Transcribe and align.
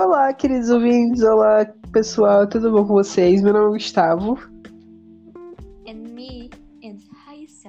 Olá, 0.00 0.32
queridos 0.32 0.70
ouvintes, 0.70 1.22
olá 1.22 1.66
pessoal, 1.92 2.46
tudo 2.46 2.72
bom 2.72 2.86
com 2.86 2.94
vocês? 2.94 3.42
Meu 3.42 3.52
nome 3.52 3.66
é 3.66 3.70
Gustavo. 3.72 4.38
And 5.86 6.14
me 6.14 6.48
and 6.82 6.96
Raissa. 7.26 7.68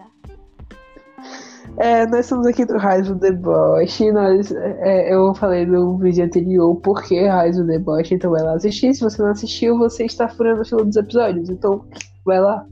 É, 1.75 2.07
nós 2.07 2.21
estamos 2.21 2.47
aqui 2.47 2.63
do 2.63 2.77
Raiz 2.77 3.09
do 3.09 3.15
Deboche. 3.15 4.13
Nós, 4.13 4.49
é, 4.49 5.13
eu 5.13 5.35
falei 5.35 5.65
no 5.65 5.97
vídeo 5.97 6.23
anterior 6.23 6.73
por 6.77 7.03
que 7.03 7.27
Raiz 7.27 7.57
do 7.57 7.67
Deboche, 7.67 8.15
então 8.15 8.31
vai 8.31 8.41
lá 8.41 8.53
assistir. 8.53 8.93
Se 8.93 9.01
você 9.01 9.21
não 9.21 9.31
assistiu, 9.31 9.77
você 9.77 10.05
está 10.05 10.29
furando 10.29 10.61
a 10.61 10.65
fila 10.65 10.85
dos 10.85 10.95
episódios, 10.95 11.49
então 11.49 11.85
vai 12.25 12.39
lá. 12.39 12.65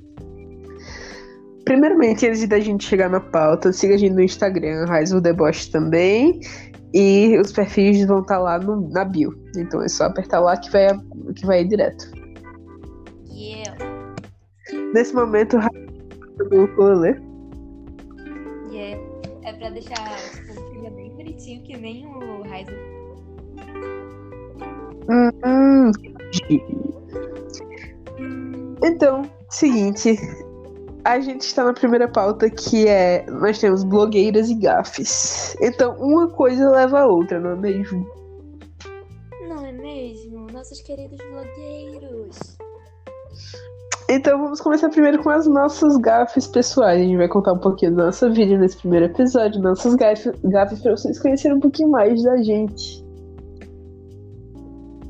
Primeiramente, 1.66 2.26
antes 2.26 2.48
da 2.48 2.62
gente 2.62 2.86
chegar 2.86 3.10
na 3.10 3.20
pauta, 3.20 3.74
siga 3.74 3.96
a 3.96 3.98
gente 3.98 4.14
no 4.14 4.22
Instagram, 4.22 4.86
Raiz 4.86 5.10
do 5.10 5.20
Deboche 5.20 5.70
também. 5.70 6.40
E 6.94 7.38
os 7.38 7.52
perfis 7.52 8.06
vão 8.08 8.22
estar 8.22 8.40
lá 8.40 8.58
no, 8.58 8.90
na 8.90 9.06
bio. 9.06 9.32
Então 9.56 9.82
é 9.82 9.88
só 9.88 10.06
apertar 10.06 10.40
lá 10.40 10.58
que 10.58 10.72
vai, 10.72 10.88
que 11.36 11.46
vai 11.46 11.64
direto. 11.64 12.12
Yeah. 13.30 13.78
Nesse 14.94 15.14
momento, 15.14 15.58
o 15.58 16.66
rolê. 16.76 17.16
Yeah. 18.72 19.02
É 19.44 19.54
pra 19.54 19.70
deixar 19.70 19.96
o 20.50 20.72
filho 20.72 20.92
bem 20.92 21.12
bonitinho, 21.16 21.64
que 21.64 21.78
nem 21.78 22.06
o 22.08 22.44
Raizo. 22.44 22.72
Hum, 25.10 25.92
então, 28.84 29.30
seguinte. 29.50 30.18
A 31.10 31.20
gente 31.20 31.42
está 31.42 31.64
na 31.64 31.74
primeira 31.74 32.08
pauta 32.08 32.48
que 32.52 32.88
é. 32.88 33.26
Nós 33.32 33.58
temos 33.58 33.84
blogueiras 33.84 34.48
e 34.52 34.54
gafes. 34.54 35.56
Então, 35.60 35.96
uma 35.98 36.28
coisa 36.28 36.70
leva 36.70 37.00
a 37.00 37.08
outra, 37.08 37.40
não 37.40 37.50
é 37.50 37.56
mesmo? 37.56 38.08
Não 39.48 39.66
é 39.66 39.72
mesmo? 39.72 40.46
Nossos 40.54 40.80
queridos 40.82 41.18
blogueiros. 41.18 42.58
Então 44.08 44.40
vamos 44.40 44.62
começar 44.62 44.90
primeiro 44.90 45.24
com 45.24 45.32
as 45.32 45.48
nossas 45.48 45.98
gafes 45.98 46.46
pessoais. 46.46 47.02
A 47.02 47.04
gente 47.04 47.18
vai 47.18 47.28
contar 47.28 47.54
um 47.54 47.60
pouquinho 47.60 47.96
da 47.96 48.06
nossa 48.06 48.30
vida 48.30 48.56
nesse 48.56 48.78
primeiro 48.78 49.08
episódio, 49.08 49.60
nossas 49.64 49.96
gafes, 49.96 50.32
gafes 50.44 50.80
para 50.80 50.92
vocês 50.92 51.20
conhecerem 51.20 51.58
um 51.58 51.60
pouquinho 51.60 51.90
mais 51.90 52.22
da 52.22 52.38
gente. 52.38 53.04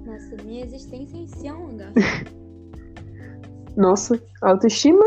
Nossa, 0.06 0.44
minha 0.45 0.63
existência 0.63 1.17
em 1.17 1.28
si 1.28 1.45
é 1.45 1.53
um 1.53 1.75
gato. 1.75 1.94
Nossa, 3.75 4.22
autoestima? 4.41 5.06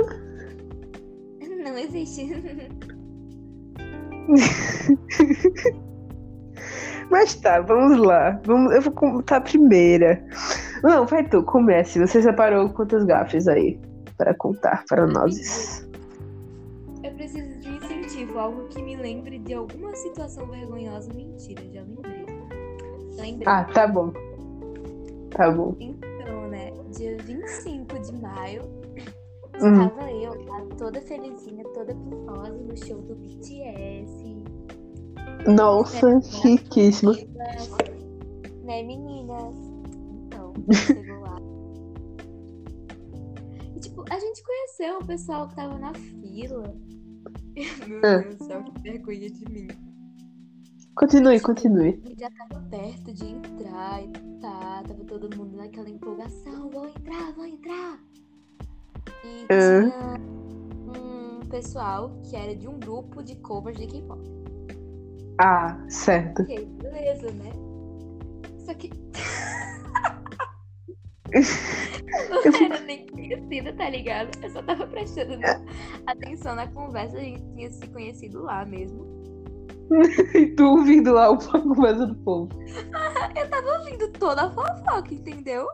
Existe. 1.83 2.31
Mas 7.11 7.35
tá, 7.35 7.61
vamos 7.61 7.99
lá. 7.99 8.41
Vamos, 8.45 8.73
eu 8.73 8.81
vou 8.81 8.93
contar 8.93 9.37
a 9.39 9.41
primeira. 9.41 10.25
Não, 10.83 11.05
vai 11.07 11.29
tu, 11.29 11.43
comece. 11.43 11.99
Você 11.99 12.23
separou 12.23 12.71
quantas 12.71 13.05
gafes 13.05 13.47
aí 13.49 13.79
para 14.17 14.33
contar 14.35 14.85
para 14.89 15.07
nós? 15.07 15.87
Eu 17.03 17.13
preciso 17.15 17.59
de 17.59 17.69
incentivo, 17.69 18.39
algo 18.39 18.69
que 18.69 18.81
me 18.81 18.97
lembre 18.97 19.39
de 19.41 19.53
alguma 19.55 19.95
situação 19.97 20.47
vergonhosa. 20.47 21.13
Mentira, 21.13 21.63
já 21.73 21.83
lembrei. 21.83 22.25
Lembrei. 23.17 23.47
Ah, 23.47 23.65
tá 23.65 23.87
bom. 23.87 24.13
Tá 25.31 25.51
bom. 25.51 25.75
Então, 25.81 26.49
né, 26.49 26.71
dia 26.97 27.17
25 27.19 27.99
de 27.99 28.13
maio, 28.21 28.63
Uhum. 29.61 29.87
estava 29.87 30.11
eu 30.13 30.45
lá 30.47 30.65
toda 30.79 31.01
felizinha, 31.03 31.65
toda 31.75 31.95
pifosa 31.95 32.53
no 32.53 32.77
show 32.77 33.01
do 33.03 33.15
BTS. 33.17 34.43
Nossa, 35.47 36.21
chiquíssimo. 36.23 37.13
Meninas, 37.13 37.69
Né, 38.65 38.83
meninas? 38.83 39.55
Então, 40.27 40.53
chegou 40.73 41.21
lá. 41.21 41.37
E, 43.77 43.81
tipo, 43.81 44.05
a 44.11 44.19
gente 44.19 44.43
conheceu 44.43 44.99
o 44.99 45.05
pessoal 45.07 45.49
que 45.49 45.57
tava 45.57 45.79
na 45.79 45.93
fila. 45.95 46.75
Meu 47.87 48.01
Ah. 48.05 48.19
Deus 48.19 48.37
do 48.37 48.45
céu, 48.45 48.63
que 48.65 48.81
vergonha 48.83 49.31
de 49.31 49.45
mim. 49.51 49.69
Continue, 50.95 51.41
continue. 51.41 52.03
E 52.05 52.19
já 52.21 52.29
tava 52.31 52.61
perto 52.69 53.13
de 53.15 53.25
entrar 53.27 54.03
e 54.03 54.09
tá, 54.41 54.83
tava 54.87 55.05
todo 55.05 55.35
mundo 55.37 55.57
naquela 55.57 55.89
empolgação, 55.89 56.69
vou 56.71 56.87
entrar, 56.87 57.33
vou 57.35 57.47
entrar. 57.47 57.99
E 59.25 59.47
Ah. 59.51 59.83
tinha 59.91 60.21
um 60.99 61.41
pessoal 61.49 62.11
que 62.25 62.37
era 62.37 62.55
de 62.55 62.69
um 62.69 62.79
grupo 62.79 63.23
de 63.23 63.37
covers 63.37 63.79
de 63.79 63.87
K-pop. 63.87 64.21
Ah, 65.41 65.79
certo. 65.89 66.43
Ok, 66.43 66.67
beleza, 66.83 67.31
né? 67.33 67.51
Só 68.65 68.75
que. 68.75 68.91
eu 71.33 71.33
não 72.53 72.65
era 72.67 72.81
nem 72.81 73.07
conhecida, 73.07 73.73
tá 73.73 73.89
ligado? 73.91 74.31
Eu 74.43 74.51
só 74.51 74.63
tava 74.63 74.87
prestando 74.87 75.39
atenção 76.07 76.55
na 76.55 76.67
conversa, 76.69 77.17
a 77.17 77.21
gente 77.21 77.43
tinha 77.55 77.71
se 77.71 77.87
conhecido 77.89 78.43
lá 78.43 78.65
mesmo. 78.65 79.11
E 80.35 80.47
tu 80.55 80.65
ouvindo 80.65 81.13
lá 81.13 81.31
o 81.31 81.37
conversa 81.51 82.07
do 82.07 82.15
povo. 82.17 82.49
Eu 83.37 83.51
tava 83.51 83.79
ouvindo 83.79 84.09
toda 84.13 84.43
a 84.47 84.51
fofoca, 84.51 85.13
entendeu? 85.13 85.67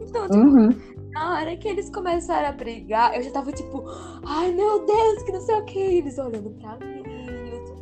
Então, 0.00 0.22
tipo, 0.24 0.34
Uhum. 0.36 0.94
Na 1.12 1.34
hora 1.38 1.56
que 1.56 1.68
eles 1.68 1.88
começaram 1.90 2.48
a 2.48 2.52
brigar, 2.52 3.14
eu 3.14 3.22
já 3.22 3.30
tava 3.30 3.52
tipo, 3.52 3.84
ai 4.26 4.50
meu 4.52 4.84
Deus, 4.84 5.22
que 5.22 5.30
não 5.32 5.40
sei 5.40 5.54
o 5.54 5.64
que. 5.64 5.78
Eles 5.78 6.18
olhando 6.18 6.50
pra 6.60 6.76
mim. 6.78 7.04
Eu, 7.52 7.64
tipo, 7.64 7.78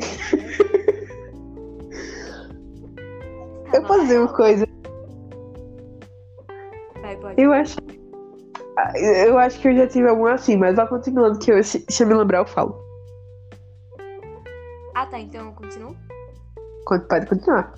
Eu 3.75 3.83
lá, 3.83 4.21
uma 4.21 4.35
coisa. 4.35 4.67
Vai, 7.01 7.17
pode. 7.17 7.41
Eu 7.43 7.53
acho. 7.55 7.77
Ah, 8.77 8.93
Eu 8.99 9.39
acho 9.39 9.59
que 9.61 9.69
eu 9.69 9.77
já 9.77 9.87
tive 9.87 10.09
alguma 10.09 10.35
assim, 10.35 10.57
mas 10.59 10.77
vai 10.77 10.87
continuando 10.87 11.39
que 11.39 11.51
eu, 11.51 11.63
se, 11.65 11.85
eu 12.03 12.07
me 12.07 12.15
lembrar, 12.15 12.39
eu 12.41 12.47
falo. 12.47 12.79
Ah, 14.95 15.07
tá, 15.07 15.19
então 15.19 15.47
eu 15.47 15.53
continuo. 15.53 15.97
Quando- 16.87 17.09
Pode 17.09 17.27
continuar. 17.27 17.73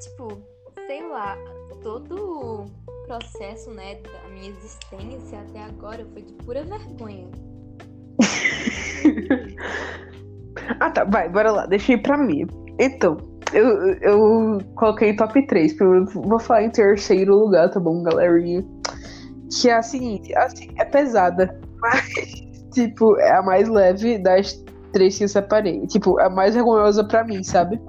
Tipo, 0.00 0.42
sei 0.90 1.06
lá, 1.06 1.38
todo 1.84 2.16
o 2.16 2.66
processo, 3.06 3.70
né, 3.70 3.94
da 4.02 4.28
minha 4.30 4.50
existência 4.50 5.38
até 5.38 5.62
agora 5.62 6.04
foi 6.12 6.22
de 6.22 6.32
pura 6.32 6.64
vergonha. 6.64 7.28
Ah, 10.80 10.90
tá, 10.90 11.04
vai, 11.04 11.28
bora 11.28 11.50
lá, 11.50 11.68
ir 11.70 12.02
pra 12.02 12.16
mim. 12.18 12.46
Então, 12.78 13.16
eu, 13.52 13.94
eu 14.02 14.58
coloquei 14.74 15.14
top 15.14 15.46
3. 15.46 15.74
Primeiro, 15.74 16.06
vou 16.06 16.38
falar 16.38 16.64
em 16.64 16.70
terceiro 16.70 17.34
lugar, 17.36 17.70
tá 17.70 17.78
bom, 17.78 18.02
galerinha? 18.02 18.64
Que 19.50 19.68
é 19.68 19.74
a 19.74 19.82
seguinte, 19.82 20.34
assim, 20.36 20.70
é 20.76 20.84
pesada, 20.84 21.58
mas, 21.80 22.04
tipo, 22.72 23.16
é 23.18 23.36
a 23.36 23.42
mais 23.42 23.68
leve 23.68 24.18
das 24.18 24.62
três 24.92 25.18
que 25.18 25.24
eu 25.24 25.28
separei. 25.28 25.86
Tipo, 25.86 26.18
a 26.20 26.28
mais 26.28 26.54
vergonhosa 26.54 27.04
pra 27.04 27.24
mim, 27.24 27.42
sabe? 27.42 27.80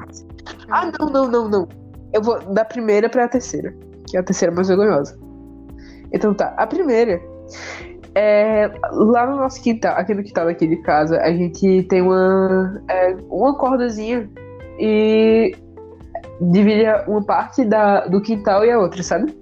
Ah, 0.70 0.92
não, 1.00 1.10
não, 1.10 1.28
não, 1.28 1.50
não. 1.50 1.81
Eu 2.14 2.22
vou 2.22 2.40
da 2.54 2.66
primeira 2.66 3.10
pra 3.10 3.28
terceira, 3.28 3.74
que 4.08 4.18
é 4.18 4.20
a 4.20 4.24
terceira 4.24 4.54
mais 4.54 4.68
vergonhosa. 4.68 5.18
Então 6.12 6.34
tá, 6.34 6.54
a 6.58 6.68
primeira 6.68 7.22
é 8.14 8.70
lá 8.92 9.26
no 9.26 9.38
nosso 9.38 9.62
quintal, 9.62 9.96
aqui 9.98 10.14
no 10.14 10.24
quintal 10.24 10.46
daqui 10.46 10.68
de 10.68 10.78
casa, 10.78 11.20
a 11.22 11.32
gente 11.32 11.84
tem 11.84 12.02
uma 12.02 12.82
é, 12.90 13.16
uma 13.30 13.58
cordazinha 13.58 14.30
e 14.78 15.56
divide 16.42 16.86
uma 17.08 17.24
parte 17.24 17.64
da, 17.64 18.08
do 18.08 18.22
quintal 18.22 18.66
e 18.66 18.72
a 18.72 18.80
outra, 18.80 19.02
sabe? 19.04 19.34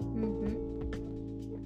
Uhum. 0.00 0.44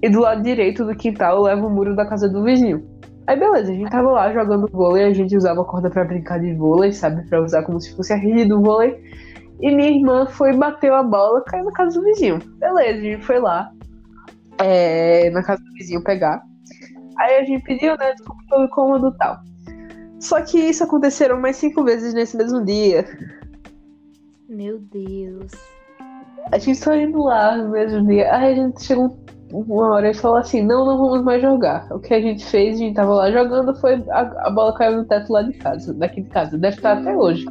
E 0.01 0.09
do 0.09 0.21
lado 0.21 0.41
direito 0.41 0.85
do 0.85 0.95
quintal 0.95 1.41
leva 1.41 1.65
o 1.65 1.69
muro 1.69 1.95
da 1.95 2.05
casa 2.05 2.29
do 2.29 2.43
vizinho. 2.43 2.87
Aí 3.25 3.37
beleza, 3.37 3.71
a 3.71 3.75
gente 3.75 3.89
tava 3.89 4.11
lá 4.11 4.31
jogando 4.33 4.69
vôlei, 4.71 5.05
a 5.05 5.13
gente 5.13 5.35
usava 5.35 5.61
a 5.61 5.65
corda 5.65 5.89
pra 5.89 6.03
brincar 6.03 6.39
de 6.39 6.53
vôlei, 6.53 6.91
sabe? 6.91 7.23
Pra 7.27 7.41
usar 7.41 7.63
como 7.63 7.79
se 7.79 7.95
fosse 7.95 8.13
a 8.13 8.17
rede 8.17 8.45
do 8.45 8.61
vôlei. 8.61 9.01
E 9.61 9.71
minha 9.73 9.89
irmã 9.89 10.25
foi, 10.25 10.55
bateu 10.55 10.95
a 10.95 11.03
bola, 11.03 11.43
caiu 11.43 11.65
na 11.65 11.71
casa 11.71 11.99
do 11.99 12.05
vizinho. 12.05 12.39
Beleza, 12.57 12.99
a 12.99 13.01
gente 13.01 13.23
foi 13.23 13.39
lá 13.39 13.71
é, 14.59 15.29
na 15.29 15.43
casa 15.43 15.63
do 15.63 15.71
vizinho 15.73 16.03
pegar. 16.03 16.41
Aí 17.17 17.37
a 17.37 17.43
gente 17.43 17.63
pediu, 17.63 17.95
né, 17.97 18.13
desculpa 18.13 18.41
pelo 18.49 18.65
incômodo 18.65 19.09
e 19.09 19.17
tal. 19.17 19.39
Só 20.19 20.41
que 20.41 20.57
isso 20.57 20.83
aconteceram 20.83 21.39
mais 21.39 21.57
cinco 21.57 21.83
vezes 21.83 22.13
nesse 22.13 22.35
mesmo 22.37 22.63
dia. 22.63 23.05
Meu 24.47 24.79
Deus. 24.79 25.51
A 26.51 26.57
gente 26.57 26.77
só 26.77 26.95
indo 26.95 27.23
lá 27.23 27.57
no 27.57 27.69
mesmo 27.69 28.05
dia. 28.07 28.33
Aí 28.33 28.53
a 28.53 28.55
gente 28.55 28.83
chegou 28.83 29.17
uma 29.51 29.93
hora 29.93 30.11
e 30.11 30.13
falou 30.13 30.37
assim: 30.37 30.61
não, 30.61 30.85
não 30.85 30.97
vamos 30.97 31.23
mais 31.23 31.41
jogar. 31.41 31.87
O 31.91 31.99
que 31.99 32.13
a 32.13 32.21
gente 32.21 32.45
fez, 32.45 32.75
a 32.75 32.79
gente 32.79 32.95
tava 32.95 33.13
lá 33.13 33.31
jogando, 33.31 33.75
foi 33.75 34.03
a, 34.09 34.47
a 34.47 34.49
bola 34.49 34.73
caiu 34.73 34.97
no 34.97 35.05
teto 35.05 35.31
lá 35.31 35.41
de 35.41 35.53
casa, 35.57 35.93
daqui 35.93 36.21
de 36.21 36.29
casa. 36.29 36.57
Deve 36.57 36.77
estar 36.77 36.97
até 36.97 37.15
hoje. 37.15 37.45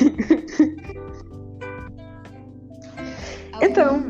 então, 3.62 4.02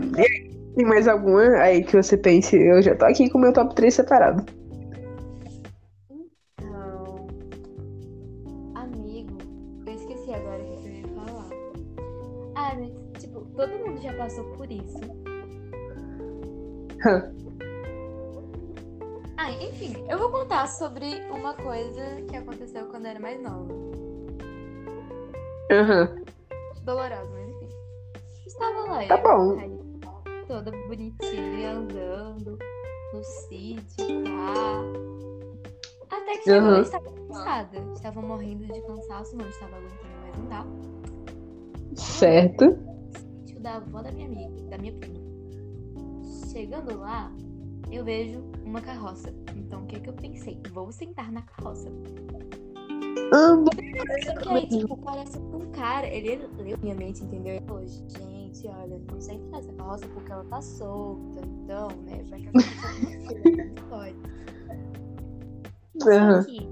tem 0.76 0.86
mais 0.86 1.08
alguma 1.08 1.42
aí 1.58 1.82
que 1.84 1.96
você 1.96 2.16
pense? 2.16 2.56
Eu 2.56 2.80
já 2.80 2.94
tô 2.94 3.04
aqui 3.04 3.28
com 3.28 3.38
o 3.38 3.40
meu 3.40 3.52
top 3.52 3.74
3 3.74 3.92
separado. 3.94 4.44
Então, 6.58 7.26
amigo, 8.74 9.36
eu 9.86 9.94
esqueci 9.94 10.32
agora 10.32 10.62
o 10.62 10.82
que 10.82 10.88
eu 10.88 10.92
ia 10.92 11.08
falar. 11.08 11.48
Ah, 12.54 12.74
mas, 12.78 12.92
tipo, 13.22 13.40
todo 13.56 13.72
mundo 13.78 14.00
já 14.00 14.12
passou 14.14 14.44
por 14.56 14.70
isso. 14.70 15.00
Hã. 17.04 17.32
Ah, 19.36 19.50
enfim, 19.52 19.96
eu 20.08 20.18
vou 20.18 20.30
contar 20.30 20.68
sobre 20.68 21.20
uma 21.30 21.54
coisa 21.54 22.22
que 22.28 22.36
aconteceu 22.36 22.86
quando 22.86 23.06
eu 23.06 23.10
era 23.12 23.20
mais 23.20 23.42
nova. 23.42 23.89
Uhum. 25.70 26.24
Dolorosa, 26.84 27.30
mas 27.32 27.48
enfim. 27.50 27.68
Estava 28.46 28.80
lá, 28.90 29.06
Tá 29.06 29.16
eu, 29.16 29.22
bom. 29.22 29.58
aí, 29.58 30.44
toda 30.46 30.70
bonitinha, 30.88 31.72
andando 31.72 32.58
no 33.12 33.22
sítio, 33.24 34.24
tá? 34.24 36.16
Até 36.16 36.36
que 36.38 36.44
chegou, 36.44 36.68
Uhum. 36.68 36.76
eu 36.76 36.82
estava 36.82 37.10
cansada. 37.12 37.78
Estava 37.94 38.20
morrendo 38.22 38.66
de 38.66 38.80
cansaço, 38.82 39.36
não 39.36 39.48
estava 39.48 39.76
aguentando 39.76 40.14
mais 40.22 40.38
andar. 40.38 40.66
Certo. 41.96 42.78
sítio 43.16 43.60
da 43.60 43.76
avó 43.76 44.02
da 44.02 44.10
minha 44.12 44.26
amiga, 44.26 44.62
da 44.70 44.78
minha 44.78 44.92
prima. 44.94 45.20
Chegando 46.52 46.98
lá, 46.98 47.30
eu 47.90 48.04
vejo 48.04 48.42
uma 48.64 48.80
carroça. 48.80 49.32
Então 49.54 49.82
o 49.82 49.86
que 49.86 50.00
que 50.00 50.08
eu 50.08 50.14
pensei? 50.14 50.60
Vou 50.72 50.90
sentar 50.90 51.30
na 51.30 51.42
carroça. 51.42 51.88
Amo. 53.32 53.66
Só 54.24 54.34
que 54.34 54.48
aí, 54.48 54.66
tipo, 54.68 54.96
parece 54.98 55.38
um 55.38 55.70
cara, 55.70 56.06
ele 56.06 56.36
leu 56.58 56.76
minha 56.82 56.94
mente, 56.94 57.22
entendeu? 57.22 57.60
Falou, 57.66 57.86
gente, 57.86 58.66
olha, 58.66 59.00
não 59.10 59.20
senta 59.20 59.44
nessa 59.56 59.72
carroça 59.72 60.08
porque 60.08 60.32
ela 60.32 60.44
tá 60.44 60.60
solta. 60.60 61.40
Então, 61.46 61.88
né, 62.04 62.24
vai 62.28 62.40
que 62.40 62.46
alguma 62.48 62.64
coisa, 63.28 63.64
não 63.66 63.88
pode. 63.88 64.16
Só 66.02 66.42
que 66.44 66.68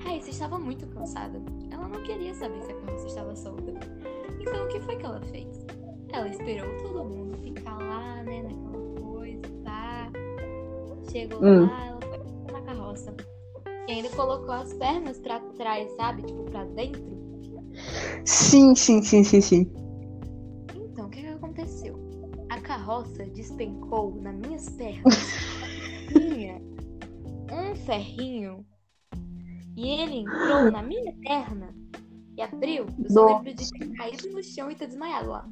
a 0.00 0.04
Raíssa 0.04 0.30
estava 0.30 0.58
muito 0.58 0.86
cansada. 0.88 1.40
Ela 1.70 1.88
não 1.88 2.02
queria 2.02 2.34
saber 2.34 2.62
se 2.62 2.72
a 2.72 2.74
carroça 2.76 3.06
estava 3.06 3.36
solta. 3.36 3.72
Então 4.40 4.64
o 4.64 4.68
que 4.68 4.80
foi 4.80 4.96
que 4.96 5.04
ela 5.04 5.20
fez? 5.20 5.66
Ela 6.12 6.28
esperou 6.28 6.70
todo 6.82 7.04
mundo 7.04 7.36
ficar 7.42 7.76
lá, 7.78 8.22
né, 8.22 8.42
naquela 8.42 9.00
coisa, 9.00 9.42
pá. 9.64 10.10
Chegou 11.10 11.40
Hum. 11.42 11.66
lá, 11.66 11.86
ela 11.86 12.00
foi 12.00 12.52
na 12.52 12.62
carroça. 12.62 13.14
E 13.86 13.92
ainda 13.92 14.08
colocou 14.10 14.52
as 14.52 14.72
pernas 14.74 15.18
pra 15.18 15.40
trás, 15.40 15.90
sabe? 15.96 16.22
Tipo, 16.22 16.44
pra 16.44 16.64
dentro. 16.64 17.02
Sim, 18.24 18.74
sim, 18.74 19.02
sim, 19.02 19.22
sim, 19.22 19.40
sim. 19.40 19.72
Então, 20.74 21.06
o 21.06 21.10
que, 21.10 21.20
que 21.20 21.28
aconteceu? 21.28 21.98
A 22.48 22.60
carroça 22.60 23.26
despencou 23.26 24.14
nas 24.22 24.34
minhas 24.36 24.68
pernas. 24.70 25.14
Tinha 26.08 26.60
um 27.52 27.74
ferrinho. 27.76 28.64
E 29.76 29.88
ele 29.88 30.18
entrou 30.18 30.70
na 30.70 30.82
minha 30.82 31.12
perna 31.22 31.68
e 32.36 32.42
abriu. 32.42 32.86
Eu 33.02 33.10
só 33.10 33.22
Nossa. 33.22 33.34
lembro 33.36 33.54
de 33.54 33.70
ter 33.70 33.88
caído 33.96 34.30
no 34.30 34.42
chão 34.42 34.70
e 34.70 34.74
ter 34.74 34.86
desmaiado 34.86 35.28
lá. 35.28 35.48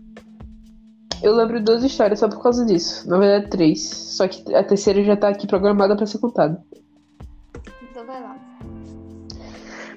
Eu 1.23 1.35
lembro 1.35 1.63
duas 1.63 1.85
histórias 1.85 2.19
só 2.19 2.29
por 2.29 2.43
causa 2.43 2.65
disso. 2.65 3.09
Na 3.09 3.19
verdade, 3.19 3.51
três. 3.51 3.83
Só 3.83 4.27
que 4.27 4.55
a 4.55 4.65
terceira 4.65 5.03
já 5.05 5.17
tá 5.17 5.29
aqui 5.29 5.47
programada 5.47 5.97
pra 5.97 6.07
ser 6.07 6.19
contada. 6.19 6.65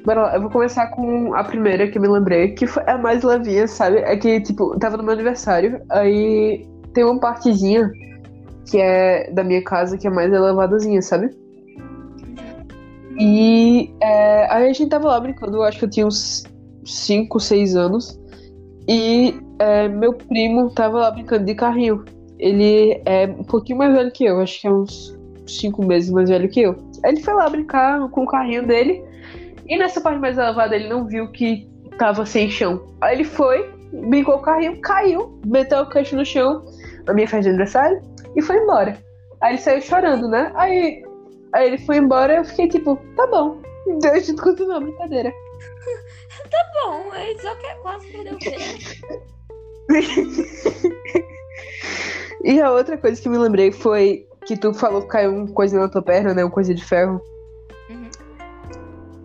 Lá, 0.05 0.35
eu 0.35 0.41
vou 0.41 0.51
começar 0.51 0.87
com 0.87 1.33
a 1.33 1.43
primeira 1.43 1.87
que 1.87 1.97
eu 1.97 2.01
me 2.01 2.07
lembrei, 2.07 2.49
que 2.49 2.67
foi 2.67 2.83
a 2.85 2.97
mais 2.97 3.23
levinha, 3.23 3.67
sabe? 3.67 3.97
É 3.97 4.15
que, 4.15 4.39
tipo, 4.41 4.77
tava 4.77 4.97
no 4.97 5.03
meu 5.03 5.13
aniversário, 5.13 5.81
aí 5.89 6.67
tem 6.93 7.03
uma 7.03 7.19
partezinha 7.19 7.91
que 8.69 8.79
é 8.79 9.31
da 9.31 9.43
minha 9.43 9.63
casa 9.63 9.97
que 9.97 10.07
é 10.07 10.09
mais 10.09 10.31
elevadazinha, 10.31 11.01
sabe? 11.01 11.29
E 13.19 13.93
é, 14.01 14.51
aí 14.51 14.69
a 14.69 14.73
gente 14.73 14.89
tava 14.89 15.07
lá 15.07 15.19
brincando, 15.19 15.57
eu 15.57 15.63
acho 15.63 15.79
que 15.79 15.85
eu 15.85 15.89
tinha 15.89 16.05
uns 16.05 16.43
5, 16.85 17.39
6 17.39 17.75
anos. 17.75 18.19
E 18.87 19.35
é, 19.59 19.87
meu 19.87 20.13
primo 20.13 20.69
tava 20.71 20.99
lá 20.99 21.11
brincando 21.11 21.45
de 21.45 21.55
carrinho. 21.55 22.03
Ele 22.37 23.01
é 23.05 23.25
um 23.27 23.43
pouquinho 23.43 23.79
mais 23.79 23.93
velho 23.93 24.11
que 24.11 24.25
eu, 24.25 24.39
acho 24.41 24.61
que 24.61 24.67
é 24.67 24.71
uns 24.71 25.17
5 25.47 25.85
meses 25.85 26.09
mais 26.09 26.29
velho 26.29 26.49
que 26.49 26.61
eu. 26.61 26.75
Ele 27.03 27.21
foi 27.21 27.33
lá 27.33 27.49
brincar 27.49 28.09
com 28.09 28.23
o 28.23 28.27
carrinho 28.27 28.67
dele. 28.67 29.03
E 29.67 29.77
nessa 29.77 30.01
parte 30.01 30.19
mais 30.19 30.37
elevada 30.37 30.75
ele 30.75 30.87
não 30.87 31.05
viu 31.05 31.31
que 31.31 31.69
tava 31.97 32.25
sem 32.25 32.49
chão. 32.49 32.85
Aí 33.01 33.15
ele 33.15 33.23
foi, 33.23 33.69
brincou 34.09 34.35
o 34.35 34.41
carrinho, 34.41 34.79
caiu, 34.81 35.39
meteu 35.45 35.79
o 35.81 35.89
queixo 35.89 36.15
no 36.15 36.25
chão 36.25 36.65
na 37.05 37.13
minha 37.13 37.27
festa 37.27 37.43
de 37.43 37.49
aniversário 37.49 38.01
e 38.35 38.41
foi 38.41 38.57
embora. 38.57 38.97
Aí 39.41 39.53
ele 39.53 39.61
saiu 39.61 39.81
chorando, 39.81 40.27
né? 40.27 40.51
Aí, 40.55 41.03
aí 41.53 41.67
ele 41.67 41.77
foi 41.79 41.97
embora 41.97 42.33
e 42.33 42.37
eu 42.37 42.45
fiquei 42.45 42.67
tipo, 42.67 42.99
tá 43.15 43.27
bom. 43.27 43.61
A 44.11 44.19
gente 44.19 44.41
continuou 44.41 44.77
a 44.77 44.79
brincadeira. 44.79 45.31
Bom, 46.83 47.13
ele 47.15 47.39
só 47.39 47.55
quer 47.55 47.75
quase 47.81 48.07
perder 48.07 48.33
o 48.33 48.39
pé. 48.39 48.55
E 52.45 52.61
a 52.61 52.71
outra 52.71 52.95
coisa 52.95 53.19
que 53.19 53.27
me 53.27 53.39
lembrei 53.39 53.71
foi 53.71 54.27
que 54.45 54.55
tu 54.55 54.71
falou 54.71 55.01
que 55.01 55.07
caiu 55.07 55.31
uma 55.31 55.47
coisa 55.47 55.79
na 55.79 55.89
tua 55.89 56.03
perna, 56.03 56.31
né? 56.31 56.43
Uma 56.43 56.51
coisa 56.51 56.75
de 56.75 56.85
ferro. 56.85 57.19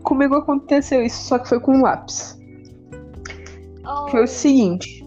Comigo 0.02 0.36
aconteceu 0.36 1.02
isso, 1.02 1.22
só 1.24 1.38
que 1.38 1.48
foi 1.48 1.60
com 1.60 1.76
um 1.76 1.82
lápis. 1.82 2.38
Oh, 3.86 4.08
Foi 4.08 4.24
o 4.24 4.26
seguinte. 4.26 5.00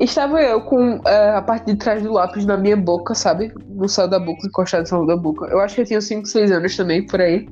Estava 0.00 0.42
eu 0.42 0.60
com 0.62 1.00
eh, 1.06 1.34
a 1.36 1.40
parte 1.40 1.66
de 1.66 1.76
trás 1.76 2.02
do 2.02 2.12
lápis 2.12 2.44
na 2.44 2.56
minha 2.56 2.76
boca, 2.76 3.14
sabe? 3.14 3.52
No 3.68 3.88
céu 3.88 4.08
da 4.08 4.18
boca, 4.18 4.46
encostado 4.46 4.82
no 4.82 4.86
céu 4.86 5.06
da 5.06 5.16
boca. 5.16 5.46
Eu 5.46 5.60
acho 5.60 5.76
que 5.76 5.80
eu 5.82 5.86
tinha 5.86 6.00
5, 6.00 6.26
6 6.26 6.50
anos 6.50 6.76
também, 6.76 7.06
por 7.06 7.20
aí. 7.20 7.48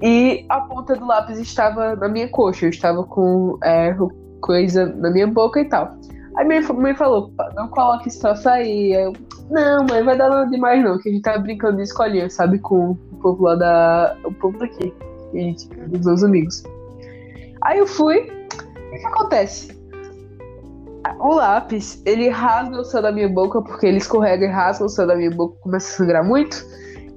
E 0.00 0.44
a 0.48 0.60
ponta 0.60 0.94
do 0.94 1.06
lápis 1.06 1.38
estava 1.38 1.96
na 1.96 2.08
minha 2.08 2.28
coxa. 2.28 2.66
Eu 2.66 2.70
estava 2.70 3.04
com 3.04 3.58
eh, 3.64 3.94
coisa 4.40 4.86
na 4.86 5.10
minha 5.10 5.26
boca 5.26 5.60
e 5.60 5.64
tal. 5.64 5.96
Aí 6.36 6.46
minha 6.46 6.62
mãe 6.72 6.94
falou, 6.94 7.30
"Pá, 7.36 7.50
não 7.54 7.68
coloque 7.68 8.08
isso 8.08 8.20
pra 8.20 8.34
sair. 8.34 8.96
Aí 8.96 9.04
eu, 9.04 9.12
não, 9.50 9.84
mãe, 9.88 10.02
vai 10.02 10.16
dar 10.16 10.30
nada 10.30 10.50
demais 10.50 10.82
não, 10.82 10.98
que 10.98 11.08
a 11.08 11.12
gente 11.12 11.22
tava 11.22 11.38
brincando 11.38 11.76
de 11.76 11.82
escolinha, 11.82 12.30
sabe? 12.30 12.58
Com 12.58 12.92
o 12.92 12.96
povo 13.20 13.44
lá 13.44 13.54
da. 13.54 14.16
O 14.24 14.32
povo 14.32 14.58
daqui. 14.58 14.92
A 15.32 15.36
gente, 15.36 15.68
dos 15.68 16.04
meus 16.04 16.22
amigos. 16.22 16.62
Aí 17.62 17.78
eu 17.78 17.86
fui. 17.86 18.20
O 18.20 18.90
que 18.90 19.06
acontece? 19.06 19.82
O 21.18 21.34
lápis, 21.34 22.02
ele 22.04 22.28
rasga 22.28 22.80
o 22.80 22.84
céu 22.84 23.02
da 23.02 23.10
minha 23.10 23.28
boca, 23.28 23.62
porque 23.62 23.86
ele 23.86 23.98
escorrega 23.98 24.44
e 24.44 24.48
rasga 24.48 24.84
o 24.84 24.88
céu 24.88 25.06
da 25.06 25.16
minha 25.16 25.30
boca, 25.30 25.56
começa 25.60 25.94
a 25.94 25.96
sangrar 25.96 26.24
muito. 26.24 26.64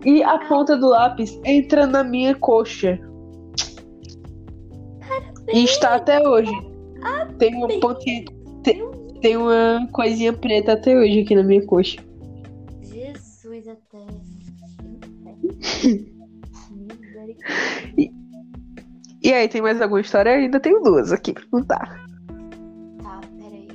E 0.05 0.23
a 0.23 0.37
ponta 0.47 0.77
do 0.77 0.87
lápis 0.89 1.39
entra 1.43 1.85
na 1.85 2.03
minha 2.03 2.35
coxa. 2.35 2.99
E 5.51 5.63
está 5.63 5.95
até 5.95 6.27
hoje. 6.27 6.51
Tem 7.37 7.55
uma 7.55 7.67
pontinha. 7.79 8.25
Tem, 8.63 8.91
tem 9.21 9.37
uma 9.37 9.87
coisinha 9.91 10.33
preta 10.33 10.73
até 10.73 10.97
hoje 10.97 11.21
aqui 11.21 11.35
na 11.35 11.43
minha 11.43 11.65
coxa. 11.65 11.97
Jesus 12.81 13.67
até. 13.67 14.05
E 19.25 19.33
aí, 19.33 19.49
tem 19.49 19.59
mais 19.59 19.81
alguma 19.81 20.01
história? 20.01 20.29
Eu 20.29 20.41
ainda 20.41 20.59
tenho 20.59 20.79
duas 20.83 21.11
aqui 21.11 21.33
pra 21.33 21.43
contar. 21.47 22.07
Tá, 23.01 23.19
peraí. 23.39 23.67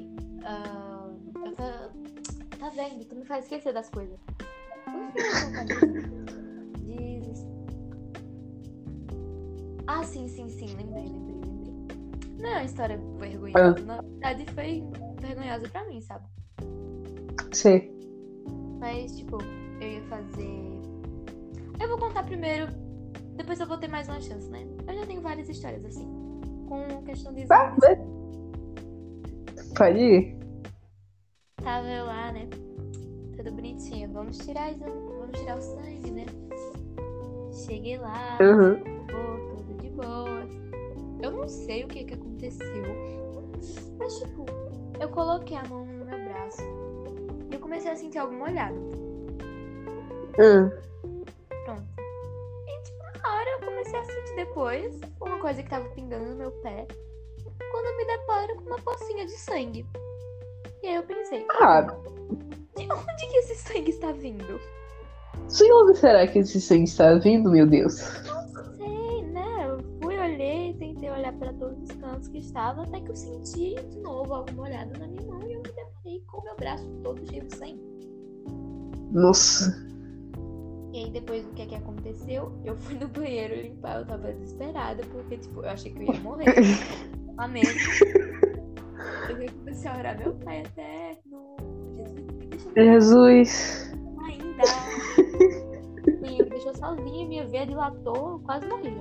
Ah, 0.44 1.10
eu 1.44 1.52
tô... 1.56 2.56
Tá 2.56 2.68
vendo? 2.68 3.04
Tu 3.04 3.16
me 3.16 3.24
faz 3.24 3.46
esquecer 3.46 3.72
das 3.72 3.90
coisas. 3.90 4.16
Ah, 9.88 10.04
sim, 10.04 10.28
sim, 10.28 10.48
sim. 10.48 10.68
Lembrei, 10.76 11.02
lembrei, 11.02 11.40
lembrei. 11.40 11.96
Não 12.38 12.48
é 12.48 12.52
uma 12.52 12.64
história 12.64 13.00
vergonhosa. 13.18 13.84
Na 13.84 14.02
verdade, 14.02 14.46
foi 14.54 14.84
vergonhosa 15.20 15.68
pra 15.68 15.84
mim, 15.88 16.00
sabe? 16.00 16.26
Sei. 17.50 17.92
Mas, 18.78 19.16
tipo, 19.16 19.38
eu 19.80 19.88
ia 19.88 20.02
fazer. 20.02 20.80
Eu 21.80 21.88
vou 21.88 21.98
contar 21.98 22.22
primeiro. 22.22 22.68
Depois 23.36 23.58
eu 23.60 23.66
vou 23.66 23.78
ter 23.78 23.88
mais 23.88 24.08
uma 24.08 24.20
chance, 24.20 24.48
né? 24.50 24.66
Eu 24.86 24.94
já 24.94 25.06
tenho 25.06 25.20
várias 25.20 25.48
histórias 25.48 25.84
assim. 25.84 26.06
Com 26.68 27.02
questão 27.04 27.32
de 27.32 27.42
exames. 27.42 27.78
Pode 29.76 29.98
ir. 29.98 30.36
Tava 31.62 31.86
eu 31.88 32.04
lá, 32.06 32.32
né? 32.32 32.48
Tudo 33.36 33.52
bonitinho. 33.52 34.12
Vamos 34.12 34.38
tirar, 34.38 34.70
exame- 34.72 34.92
vamos 35.18 35.38
tirar 35.38 35.58
o 35.58 35.62
sangue, 35.62 36.10
né? 36.10 36.26
Cheguei 37.66 37.98
lá, 37.98 38.38
Uhum. 38.40 38.76
pô, 39.06 39.56
tudo 39.56 39.82
de 39.82 39.90
boa. 39.90 40.46
Eu 41.22 41.30
não 41.32 41.48
sei 41.48 41.84
o 41.84 41.88
que 41.88 42.04
que 42.04 42.14
aconteceu. 42.14 42.66
Mas, 43.98 44.18
tipo, 44.18 44.44
eu 45.00 45.08
coloquei 45.08 45.56
a 45.56 45.64
mão 45.68 45.84
no 45.84 46.04
meu 46.04 46.18
braço. 46.28 46.62
E 47.50 47.54
eu 47.54 47.60
comecei 47.60 47.90
a 47.90 47.96
sentir 47.96 48.18
alguma 48.18 48.46
olhada. 48.46 48.76
Hum. 50.38 50.70
Hora 53.40 53.50
eu 53.50 53.66
comecei 53.66 53.98
a 53.98 54.04
sentir 54.04 54.36
depois 54.36 55.00
uma 55.20 55.38
coisa 55.38 55.62
que 55.62 55.70
tava 55.70 55.88
pingando 55.90 56.26
no 56.26 56.36
meu 56.36 56.50
pé. 56.62 56.86
Quando 57.70 57.86
eu 57.86 57.96
me 57.96 58.04
deparo 58.04 58.56
com 58.56 58.62
uma 58.62 58.78
pocinha 58.78 59.24
de 59.26 59.32
sangue. 59.32 59.86
E 60.82 60.86
aí 60.88 60.94
eu 60.96 61.02
pensei, 61.02 61.46
Ah, 61.60 61.82
de 62.76 62.82
onde 62.90 63.26
que 63.30 63.36
esse 63.38 63.54
sangue 63.56 63.90
está 63.90 64.12
vindo? 64.12 64.60
de 65.48 65.72
onde 65.72 65.98
será 65.98 66.26
que 66.26 66.38
esse 66.38 66.60
sangue 66.60 66.84
está 66.84 67.14
vindo, 67.14 67.50
meu 67.50 67.66
Deus? 67.66 68.00
Não 68.24 68.76
sei, 68.76 69.22
né? 69.32 69.66
Eu 69.68 69.78
fui, 70.00 70.16
olhei, 70.18 70.74
tentei 70.74 71.10
olhar 71.10 71.32
para 71.34 71.52
todos 71.54 71.82
os 71.82 71.96
cantos 71.96 72.28
que 72.28 72.38
estava, 72.38 72.82
até 72.82 73.00
que 73.00 73.10
eu 73.10 73.16
senti 73.16 73.74
de 73.74 73.98
novo 74.00 74.32
algo 74.34 74.52
molhado 74.52 74.98
na 74.98 75.06
minha 75.08 75.26
mão 75.26 75.40
e 75.48 75.54
eu 75.54 75.58
me 75.62 75.68
deparei 75.72 76.22
com 76.26 76.38
o 76.40 76.44
meu 76.44 76.56
braço 76.56 76.86
todo 77.02 77.26
cheio 77.28 77.44
de 77.44 77.56
sangue. 77.56 77.80
Nossa. 79.10 79.89
E 80.92 81.04
aí 81.04 81.10
depois 81.10 81.44
do 81.44 81.52
que, 81.52 81.66
que 81.66 81.74
aconteceu, 81.74 82.52
eu 82.64 82.76
fui 82.76 82.96
no 82.96 83.06
banheiro 83.08 83.54
limpar, 83.54 84.00
eu 84.00 84.06
tava 84.06 84.32
desesperada, 84.32 85.02
porque 85.12 85.36
tipo, 85.36 85.60
eu 85.62 85.70
achei 85.70 85.92
que 85.92 86.00
eu 86.00 86.12
ia 86.12 86.20
morrer. 86.20 86.46
Amém. 87.38 87.62
Eu 89.28 89.52
comecei 89.58 89.90
a 89.90 89.96
orar, 89.96 90.18
meu 90.18 90.34
pai 90.34 90.62
eterno. 90.62 91.56
Jesus, 92.76 93.92
ainda. 94.22 94.62
Me 96.20 96.42
deixou 96.44 96.74
sozinha, 96.74 97.28
minha 97.28 97.46
veia 97.46 97.66
dilatou, 97.66 98.40
quase 98.40 98.66
morri. 98.66 98.96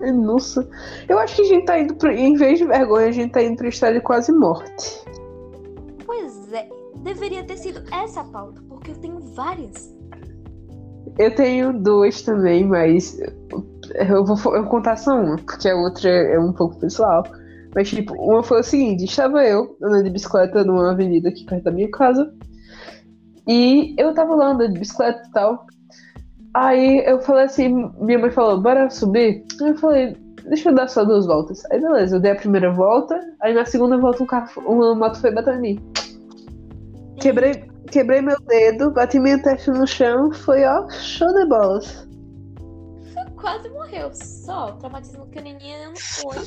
Ai, 0.00 0.12
Nossa. 0.12 0.68
Eu 1.08 1.18
acho 1.18 1.36
que 1.36 1.42
a 1.42 1.44
gente 1.46 1.64
tá 1.64 1.78
indo 1.78 1.94
pra. 1.94 2.12
Em 2.12 2.34
vez 2.34 2.58
de 2.58 2.66
vergonha, 2.66 3.06
a 3.06 3.12
gente 3.12 3.32
tá 3.32 3.42
indo 3.42 3.56
pra 3.56 3.68
história 3.68 3.98
de 3.98 4.04
quase 4.04 4.32
morte. 4.32 5.04
Pois 6.04 6.52
é, 6.52 6.68
deveria 7.02 7.44
ter 7.44 7.56
sido 7.56 7.82
essa 7.92 8.20
a 8.20 8.24
pauta, 8.24 8.62
porque 8.68 8.90
eu 8.90 8.96
tenho 8.96 9.17
várias. 9.38 9.96
Eu 11.16 11.32
tenho 11.34 11.72
duas 11.72 12.22
também, 12.22 12.64
mas 12.66 13.16
eu 13.94 14.24
vou, 14.24 14.36
eu 14.54 14.62
vou 14.62 14.70
contar 14.70 14.96
só 14.96 15.16
uma, 15.16 15.36
porque 15.36 15.68
a 15.68 15.76
outra 15.76 16.10
é 16.10 16.38
um 16.38 16.52
pouco 16.52 16.78
pessoal. 16.80 17.22
Mas, 17.74 17.88
tipo, 17.88 18.14
uma 18.14 18.42
foi 18.42 18.60
o 18.60 18.64
seguinte: 18.64 19.04
estava 19.04 19.44
eu 19.44 19.76
andando 19.80 20.04
de 20.04 20.10
bicicleta 20.10 20.64
numa 20.64 20.90
avenida 20.90 21.28
aqui 21.28 21.44
perto 21.44 21.64
da 21.64 21.70
minha 21.70 21.90
casa. 21.90 22.32
E 23.46 23.94
eu 23.96 24.12
tava 24.12 24.34
lá 24.34 24.48
andando 24.48 24.74
de 24.74 24.80
bicicleta 24.80 25.22
e 25.26 25.30
tal. 25.30 25.66
Aí 26.52 27.04
eu 27.06 27.20
falei 27.20 27.44
assim: 27.44 27.90
minha 28.00 28.18
mãe 28.18 28.30
falou, 28.30 28.60
bora 28.60 28.90
subir? 28.90 29.44
Aí 29.62 29.68
eu 29.68 29.76
falei, 29.76 30.16
deixa 30.48 30.70
eu 30.70 30.74
dar 30.74 30.88
só 30.88 31.04
duas 31.04 31.26
voltas. 31.26 31.64
Aí 31.70 31.80
beleza, 31.80 32.16
eu 32.16 32.20
dei 32.20 32.32
a 32.32 32.36
primeira 32.36 32.72
volta. 32.72 33.18
Aí 33.40 33.54
na 33.54 33.64
segunda 33.64 33.96
volta 33.98 34.22
um 34.22 34.26
carro, 34.26 34.48
uma 34.66 34.94
moto 34.94 35.20
foi 35.20 35.30
bater 35.30 35.54
em 35.54 35.60
mim. 35.60 35.92
Quebrei, 37.20 37.68
quebrei 37.88 38.20
meu 38.20 38.38
dedo, 38.40 38.90
bati 38.92 39.18
minha 39.18 39.40
testa 39.42 39.72
no 39.72 39.86
chão, 39.86 40.32
foi 40.32 40.64
ó, 40.64 40.88
show 40.90 41.32
de 41.32 41.46
bolas. 41.46 42.08
Quase 43.36 43.68
morreu. 43.70 44.10
Só, 44.12 44.70
o 44.70 44.72
traumatismo 44.78 45.26
craniano 45.26 45.92
não 45.92 45.96
foi. 45.96 46.38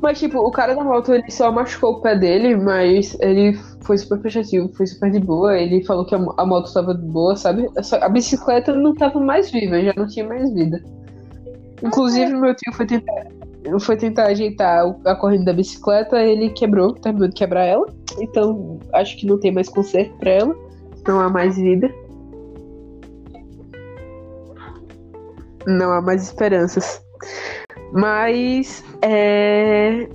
Mas, 0.00 0.18
tipo, 0.18 0.38
o 0.38 0.50
cara 0.50 0.74
da 0.74 0.82
moto, 0.82 1.14
ele 1.14 1.30
só 1.30 1.50
machucou 1.52 1.94
o 1.94 2.00
pé 2.00 2.16
dele, 2.16 2.56
mas 2.56 3.16
ele 3.20 3.56
foi 3.82 3.96
super 3.98 4.18
prestativo, 4.18 4.68
foi 4.74 4.86
super 4.86 5.10
de 5.10 5.20
boa. 5.20 5.56
Ele 5.56 5.84
falou 5.84 6.04
que 6.04 6.14
a, 6.14 6.18
mo- 6.18 6.34
a 6.36 6.44
moto 6.44 6.72
tava 6.72 6.94
de 6.94 7.06
boa, 7.06 7.36
sabe? 7.36 7.68
A 8.00 8.08
bicicleta 8.08 8.72
não 8.74 8.94
tava 8.94 9.20
mais 9.20 9.50
viva, 9.50 9.80
já 9.80 9.92
não 9.96 10.06
tinha 10.06 10.26
mais 10.26 10.52
vida. 10.52 10.82
Inclusive, 11.82 12.32
meu 12.34 12.54
tio 12.54 12.72
foi 12.72 12.86
tentar, 12.86 13.26
foi 13.80 13.96
tentar 13.96 14.26
ajeitar 14.26 14.84
a 15.04 15.14
corrente 15.14 15.44
da 15.44 15.52
bicicleta, 15.52 16.18
ele 16.22 16.50
quebrou, 16.50 16.94
terminou 16.94 17.28
de 17.28 17.34
quebrar 17.34 17.64
ela. 17.64 17.86
Então, 18.18 18.78
acho 18.92 19.16
que 19.16 19.26
não 19.26 19.38
tem 19.38 19.52
mais 19.52 19.68
conserto 19.68 20.16
pra 20.18 20.30
ela. 20.30 20.56
Não 21.06 21.20
há 21.20 21.28
mais 21.28 21.56
vida. 21.56 21.92
Não 25.66 25.92
há 25.92 26.00
mais 26.00 26.22
esperanças. 26.22 27.02
Mas, 27.92 28.84
é... 29.02 30.08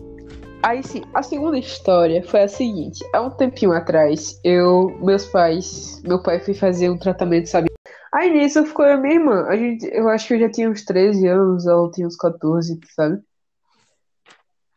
Aí 0.64 0.82
sim, 0.82 1.02
a 1.14 1.22
segunda 1.22 1.58
história 1.58 2.24
foi 2.24 2.44
a 2.44 2.48
seguinte. 2.48 3.04
Há 3.14 3.22
um 3.22 3.30
tempinho 3.30 3.74
atrás, 3.74 4.40
eu, 4.46 4.98
meus 5.02 5.26
pais, 5.26 6.02
meu 6.04 6.24
pai 6.24 6.40
foi 6.40 6.54
fazer 6.54 6.90
um 6.90 6.98
tratamento, 6.98 7.48
sabe? 7.48 7.70
Aí 8.14 8.30
nisso 8.32 8.64
ficou 8.66 8.86
e 8.86 8.96
minha 8.98 9.16
irmã. 9.16 9.46
A 9.48 9.58
gente, 9.58 9.86
eu 9.92 10.08
acho 10.08 10.28
que 10.28 10.36
eu 10.36 10.40
já 10.40 10.50
tinha 10.50 10.70
uns 10.70 10.86
13 10.86 11.28
anos, 11.28 11.66
ela 11.68 11.92
tinha 11.92 12.08
uns 12.08 12.16
14, 12.16 12.80
sabe? 12.96 13.22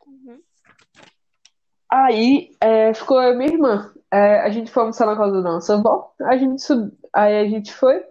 Uhum. 0.06 0.40
Aí 1.90 2.50
é, 2.60 2.92
ficou 2.94 3.22
eu 3.22 3.34
e 3.34 3.36
minha 3.36 3.52
irmã. 3.52 3.92
É, 4.10 4.40
a 4.40 4.50
gente 4.50 4.70
foi 4.70 4.82
almoçar 4.82 5.06
na 5.06 5.16
casa 5.16 5.42
da 5.42 5.52
nossa 5.52 5.74
avó. 5.74 6.12
A 6.22 6.36
gente 6.36 6.62
sub... 6.62 6.90
Aí 7.12 7.38
a 7.38 7.48
gente 7.48 7.72
foi 7.72 8.04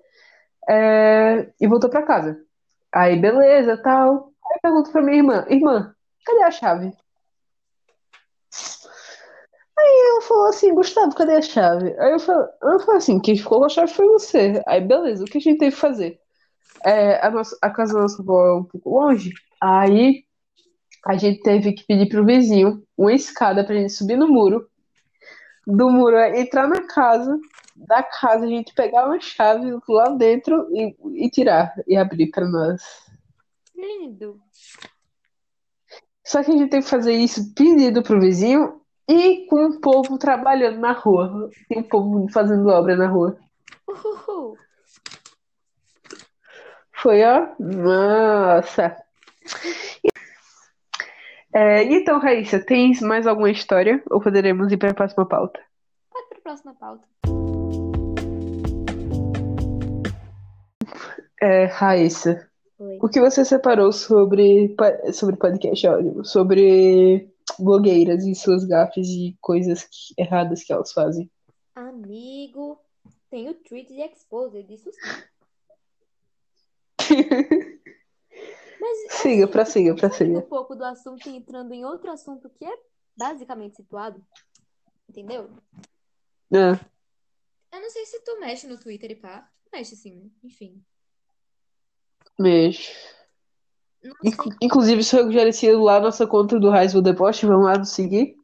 é, 0.69 1.51
e 1.59 1.67
voltou 1.67 1.89
pra 1.89 2.03
casa. 2.03 2.39
Aí 2.93 3.19
beleza, 3.19 3.77
tal. 3.77 4.31
Aí 4.45 4.57
eu 4.57 4.61
pergunto 4.61 4.91
pra 4.91 5.01
minha 5.01 5.17
irmã, 5.17 5.45
irmã, 5.49 5.95
cadê 6.25 6.43
a 6.43 6.51
chave? 6.51 6.93
Aí 9.77 10.07
ela 10.09 10.21
falou 10.21 10.47
assim, 10.47 10.73
Gustavo, 10.73 11.15
cadê 11.15 11.35
a 11.35 11.41
chave? 11.41 11.93
Aí 11.99 12.13
eu 12.13 12.19
falei, 12.19 12.47
eu 12.63 12.79
falei 12.79 12.97
assim, 12.97 13.19
quem 13.19 13.35
ficou 13.37 13.59
com 13.59 13.65
a 13.65 13.69
chave 13.69 13.91
foi 13.91 14.07
você. 14.07 14.63
Aí 14.65 14.81
beleza, 14.81 15.23
o 15.23 15.27
que 15.27 15.37
a 15.37 15.41
gente 15.41 15.57
teve 15.59 15.75
que 15.75 15.81
fazer? 15.81 16.19
É, 16.83 17.25
a, 17.25 17.29
nossa, 17.31 17.57
a 17.61 17.69
casa 17.69 17.93
da 17.93 18.01
nossa 18.01 18.21
avó 18.21 18.45
é 18.45 18.55
um 18.55 18.63
pouco 18.63 18.89
longe. 18.89 19.31
Aí 19.61 20.24
a 21.05 21.15
gente 21.15 21.41
teve 21.41 21.73
que 21.73 21.85
pedir 21.85 22.09
pro 22.09 22.25
vizinho 22.25 22.83
uma 22.97 23.13
escada 23.13 23.63
pra 23.63 23.75
gente 23.75 23.93
subir 23.93 24.17
no 24.17 24.27
muro. 24.27 24.67
Do 25.67 25.89
muro 25.89 26.15
é 26.15 26.41
entrar 26.41 26.67
na 26.67 26.81
casa. 26.87 27.39
Da 27.75 28.01
casa 28.01 28.45
a 28.45 28.47
gente 28.47 28.73
pegar 28.73 29.05
uma 29.05 29.19
chave 29.19 29.77
lá 29.87 30.09
dentro 30.09 30.67
e, 30.71 30.95
e 31.25 31.29
tirar 31.29 31.73
e 31.87 31.95
abrir 31.95 32.31
pra 32.31 32.47
nós. 32.47 32.81
Lindo. 33.75 34.39
Só 36.25 36.43
que 36.43 36.51
a 36.51 36.53
gente 36.57 36.69
teve 36.69 36.83
que 36.83 36.89
fazer 36.89 37.13
isso 37.13 37.53
pedido 37.53 38.01
pro 38.01 38.19
vizinho 38.19 38.81
e 39.07 39.45
com 39.47 39.65
o 39.65 39.79
povo 39.79 40.17
trabalhando 40.17 40.79
na 40.79 40.93
rua. 40.93 41.51
Tem 41.69 41.79
um 41.79 41.83
povo 41.83 42.27
fazendo 42.31 42.67
obra 42.69 42.95
na 42.95 43.07
rua. 43.07 43.37
Uhul. 43.87 44.57
Foi, 46.93 47.21
ó. 47.23 47.47
Nossa. 47.59 48.97
É, 51.57 51.83
então, 51.83 52.19
Raíssa, 52.19 52.59
tens 52.59 52.99
mais 52.99 53.25
alguma 53.25 53.49
história? 53.49 54.03
Ou 54.11 54.19
poderemos 54.19 54.69
ir 54.73 54.77
para 54.77 54.91
a 54.91 54.93
próxima 54.93 55.25
pauta? 55.25 55.57
Pode 56.11 56.27
pra 56.27 56.39
próxima 56.41 56.73
pauta. 56.75 57.07
É, 61.41 61.65
Raíssa, 61.65 62.49
Oi. 62.77 62.97
o 63.01 63.07
que 63.07 63.21
você 63.21 63.45
separou 63.45 63.93
sobre, 63.93 64.75
sobre 65.13 65.37
podcast 65.37 65.87
áudio? 65.87 66.25
Sobre 66.25 67.29
blogueiras 67.57 68.25
e 68.25 68.35
suas 68.35 68.65
gafes 68.65 69.07
e 69.07 69.37
coisas 69.39 69.83
que- 69.83 70.13
erradas 70.21 70.61
que 70.63 70.73
elas 70.73 70.91
fazem? 70.91 71.31
Amigo, 71.73 72.77
tem 73.29 73.49
o 73.49 73.53
tweet 73.53 73.93
de 73.93 74.01
Exposed, 74.01 74.61
disso 74.63 74.89
sim. 74.91 74.99
Mas, 78.79 78.97
Siga, 79.13 79.43
assim, 79.45 79.51
prossiga, 79.51 79.89
saindo 79.91 79.99
prossiga. 79.99 80.39
um 80.39 80.41
pouco 80.41 80.75
do 80.75 80.83
assunto 80.83 81.27
e 81.29 81.35
entrando 81.37 81.73
em 81.73 81.85
outro 81.85 82.11
assunto 82.11 82.49
que 82.49 82.65
é 82.65 82.77
basicamente 83.17 83.75
situado, 83.77 84.23
entendeu? 85.09 85.49
Ah, 86.53 86.79
Eu 87.73 87.81
não 87.81 87.89
sei 87.89 88.05
se 88.05 88.19
tu 88.23 88.39
mexe 88.39 88.67
no 88.67 88.79
Twitter 88.79 89.11
e 89.11 89.15
pá. 89.15 89.49
Mexe 89.71 89.95
sim, 89.95 90.15
né? 90.15 90.29
Enfim. 90.43 90.83
Inc- 94.23 94.55
Inclusive, 94.61 95.03
se 95.03 95.17
eu 95.17 95.31
gerencio 95.31 95.81
lá 95.81 95.99
nossa 95.99 96.27
conta 96.27 96.59
do 96.59 96.69
Raiz 96.69 96.93
The 97.01 97.13
Post, 97.13 97.45
vamos 97.45 97.65
lá 97.65 97.77
nos 97.77 97.89
seguir. 97.89 98.35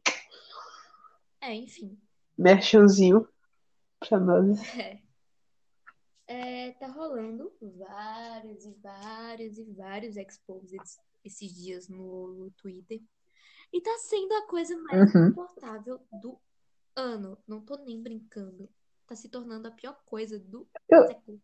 É, 1.40 1.54
enfim. 1.54 2.00
Merchanzinho 2.38 3.28
pra 4.00 4.20
nós. 4.20 4.60
É. 4.80 5.00
É, 6.62 6.72
tá 6.74 6.86
rolando 6.86 7.51
vários 7.60 8.65
e 8.65 8.74
vários 8.84 9.58
e 9.58 9.63
vários 9.63 10.15
exposeds 10.15 11.00
esses 11.25 11.51
dias 11.56 11.89
no, 11.89 12.34
no 12.36 12.51
Twitter. 12.51 13.01
E 13.74 13.82
tá 13.82 13.98
sendo 13.98 14.32
a 14.36 14.46
coisa 14.48 14.77
mais 14.77 15.12
Uhum. 15.12 15.25
insuportável 15.25 16.00
do 16.22 16.38
ano. 16.96 17.36
Não 17.48 17.62
tô 17.62 17.77
nem 17.77 18.00
brincando. 18.00 18.70
Tá 19.08 19.15
se 19.15 19.27
tornando 19.27 19.68
a 19.68 19.72
pior 19.72 20.00
coisa 20.06 20.38
do 20.38 20.68
Eu- 20.88 21.08
século. 21.08 21.41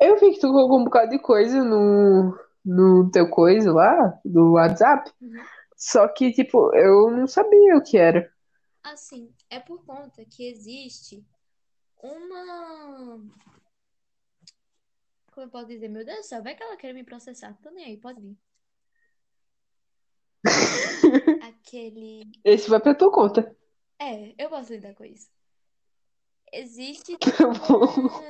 Eu 0.00 0.20
vi 0.20 0.34
que 0.34 0.40
tu 0.40 0.52
colocou 0.52 0.78
um 0.78 0.84
bocado 0.84 1.10
de 1.10 1.18
coisa 1.18 1.64
no, 1.64 2.38
no 2.64 3.10
teu 3.10 3.28
coisa 3.28 3.72
lá, 3.72 4.20
do 4.24 4.52
WhatsApp. 4.52 5.10
Uhum. 5.20 5.32
Só 5.76 6.06
que, 6.06 6.30
tipo, 6.30 6.72
eu 6.76 7.10
não 7.10 7.26
sabia 7.26 7.76
o 7.76 7.82
que 7.82 7.98
era. 7.98 8.32
Assim, 8.80 9.34
é 9.50 9.58
por 9.58 9.84
conta 9.84 10.24
que 10.24 10.48
existe 10.48 11.26
uma. 12.02 13.20
Como 15.32 15.46
eu 15.46 15.50
posso 15.50 15.66
dizer? 15.66 15.88
Meu 15.88 16.04
Deus 16.04 16.18
do 16.18 16.24
céu, 16.24 16.42
vai 16.42 16.54
que 16.54 16.62
ela 16.62 16.76
quer 16.76 16.92
me 16.92 17.04
processar. 17.04 17.56
Tô 17.62 17.70
nem 17.70 17.84
aí, 17.84 17.96
pode 17.96 18.20
vir. 18.20 18.36
Aquele. 21.42 22.30
Esse 22.44 22.68
vai 22.68 22.80
pra 22.80 22.94
tua 22.94 23.10
conta. 23.10 23.56
É, 23.98 24.34
eu 24.38 24.48
posso 24.48 24.72
lidar 24.72 24.94
com 24.94 25.04
isso. 25.04 25.28
Existe 26.52 27.16
Tá 27.18 27.46
bom. 27.68 28.22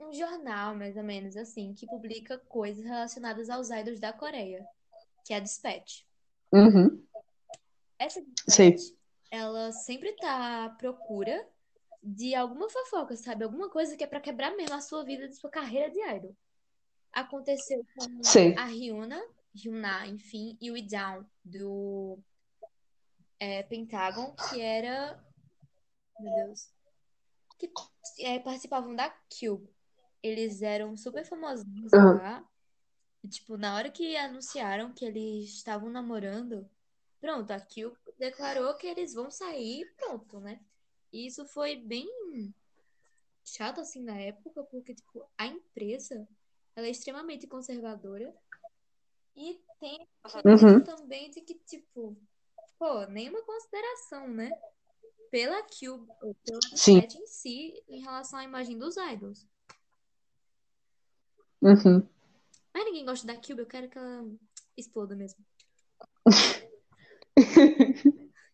um, 0.00 0.08
um 0.08 0.12
jornal, 0.12 0.74
mais 0.74 0.96
ou 0.96 1.02
menos 1.02 1.36
assim, 1.36 1.74
que 1.74 1.86
publica 1.86 2.38
coisas 2.38 2.84
relacionadas 2.84 3.50
aos 3.50 3.70
idols 3.70 4.00
da 4.00 4.12
Coreia, 4.12 4.66
que 5.24 5.34
é 5.34 5.36
a 5.36 5.40
Dispatch. 5.40 6.02
Uhum. 6.52 7.04
Essa. 7.98 8.24
Dispatch, 8.46 8.94
ela 9.30 9.72
sempre 9.72 10.12
tá 10.12 10.64
à 10.64 10.70
procura 10.70 11.46
de 12.04 12.34
alguma 12.34 12.68
fofoca, 12.68 13.16
sabe? 13.16 13.44
Alguma 13.44 13.70
coisa 13.70 13.96
que 13.96 14.04
é 14.04 14.06
pra 14.06 14.20
quebrar 14.20 14.54
mesmo 14.54 14.74
a 14.74 14.80
sua 14.80 15.02
vida, 15.04 15.26
de 15.26 15.36
sua 15.36 15.50
carreira 15.50 15.90
de 15.90 15.98
idol. 16.00 16.36
aconteceu 17.10 17.84
com 17.94 18.22
Sei. 18.22 18.54
a 18.56 18.66
Ryuna, 18.66 19.22
Ryuna, 19.54 20.06
enfim, 20.06 20.58
e 20.60 20.70
o 20.70 20.86
Down 20.86 21.24
do 21.42 22.18
é, 23.40 23.62
Pentagon, 23.62 24.34
que 24.34 24.60
era. 24.60 25.18
Meu 26.20 26.34
Deus. 26.46 26.70
Que 27.58 27.72
é, 28.20 28.38
participavam 28.38 28.94
da 28.94 29.08
Cube. 29.10 29.72
Eles 30.22 30.60
eram 30.60 30.96
super 30.96 31.24
famosinhos 31.24 31.92
Aham. 31.92 32.16
lá. 32.16 32.48
E, 33.22 33.28
tipo, 33.28 33.56
na 33.56 33.74
hora 33.76 33.90
que 33.90 34.16
anunciaram 34.16 34.92
que 34.92 35.04
eles 35.04 35.50
estavam 35.50 35.88
namorando, 35.88 36.68
pronto, 37.20 37.50
a 37.50 37.60
Cube 37.60 37.96
declarou 38.18 38.74
que 38.74 38.86
eles 38.86 39.14
vão 39.14 39.30
sair, 39.30 39.86
pronto, 39.96 40.40
né? 40.40 40.60
E 41.14 41.28
isso 41.28 41.46
foi 41.46 41.76
bem 41.76 42.08
chato 43.44 43.80
assim 43.80 44.02
na 44.02 44.18
época, 44.18 44.64
porque 44.64 44.96
tipo, 44.96 45.24
a 45.38 45.46
empresa 45.46 46.26
ela 46.74 46.88
é 46.88 46.90
extremamente 46.90 47.46
conservadora 47.46 48.34
e 49.36 49.62
tem 49.78 50.08
Uhum. 50.44 50.82
também 50.82 51.30
de 51.30 51.40
que 51.42 51.54
tipo, 51.54 52.16
pô, 52.76 53.06
nenhuma 53.06 53.40
consideração, 53.42 54.26
né? 54.26 54.50
Pela 55.30 55.62
Cube, 55.62 56.10
pela 56.44 56.60
Sim. 56.76 56.98
Em 56.98 57.26
si, 57.28 57.80
em 57.88 58.00
relação 58.00 58.40
à 58.40 58.44
imagem 58.44 58.76
dos 58.76 58.96
idols. 58.96 59.46
Uhum. 61.62 62.04
Mas 62.72 62.84
ninguém 62.86 63.04
gosta 63.04 63.24
da 63.24 63.36
Cube, 63.36 63.60
eu 63.60 63.66
quero 63.66 63.88
que 63.88 63.98
ela 63.98 64.28
exploda 64.76 65.14
mesmo. 65.14 65.44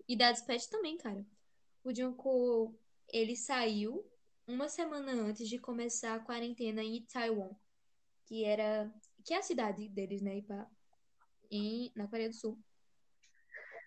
E 0.07 0.17
da 0.17 0.33
Dispatch 0.33 0.67
também, 0.67 0.99
cara. 0.99 1.25
O 1.85 1.95
Jungkook, 1.95 2.79
ele 3.09 3.37
saiu 3.37 4.05
uma 4.47 4.69
semana 4.69 5.13
antes 5.13 5.49
de 5.49 5.59
começar 5.59 6.15
a 6.15 6.21
quarentena 6.21 6.83
em 6.83 7.03
Taiwan, 7.07 7.51
que 8.27 8.45
era 8.45 8.93
que 9.25 9.35
é 9.35 9.39
a 9.39 9.43
cidade 9.43 9.89
deles, 9.89 10.23
né, 10.23 10.39
Ipa, 10.39 10.67
em 11.51 11.93
na 11.95 12.07
Coreia 12.09 12.29
do 12.29 12.35
Sul. 12.35 12.59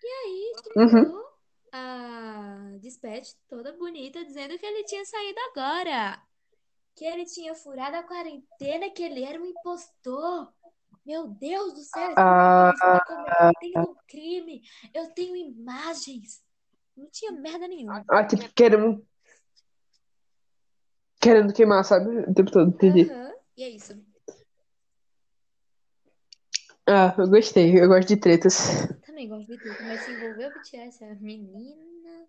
E 0.02 0.06
aí 0.06 0.52
Uhum. 0.76 0.88
chegou 0.88 1.24
a 1.72 2.76
Dispatch 2.80 3.32
toda 3.48 3.72
bonita 3.72 4.24
dizendo 4.24 4.58
que 4.58 4.66
ele 4.66 4.84
tinha 4.84 5.04
saído 5.04 5.38
agora, 5.50 6.22
que 6.94 7.04
ele 7.04 7.24
tinha 7.24 7.54
furado 7.54 7.96
a 7.96 8.02
quarentena, 8.02 8.90
que 8.90 9.02
ele 9.02 9.24
era 9.24 9.40
um 9.40 9.46
impostor. 9.46 10.52
Meu 11.04 11.26
Deus 11.26 11.74
do 11.74 11.82
céu, 11.82 12.14
Ah, 12.16 12.70
está 12.72 13.04
cometendo 13.04 13.90
um 13.90 13.94
crime. 14.06 14.62
Eu 14.92 15.12
tenho 15.14 15.34
imagens. 15.36 16.43
Não 16.96 17.08
tinha 17.10 17.32
merda 17.32 17.66
nenhuma. 17.66 18.04
ah, 18.08 18.24
tipo, 18.24 18.48
querendo. 18.54 19.04
Querendo 21.20 21.52
queimar, 21.52 21.84
sabe? 21.84 22.18
O 22.20 22.34
tempo 22.34 22.50
todo, 22.50 22.68
entendi. 22.68 23.10
Aham, 23.10 23.32
E 23.56 23.62
é 23.64 23.68
isso. 23.70 23.94
Ah, 26.86 27.14
eu 27.16 27.28
gostei. 27.28 27.80
Eu 27.80 27.88
gosto 27.88 28.08
de 28.08 28.16
tretas. 28.16 28.86
Também 29.06 29.28
gosto 29.28 29.46
de 29.46 29.58
tudo, 29.58 29.76
mas 29.80 30.00
se 30.02 30.10
envolveu 30.12 30.48
o 30.48 30.52
BTS, 30.52 31.04
a 31.04 31.14
menina. 31.14 32.26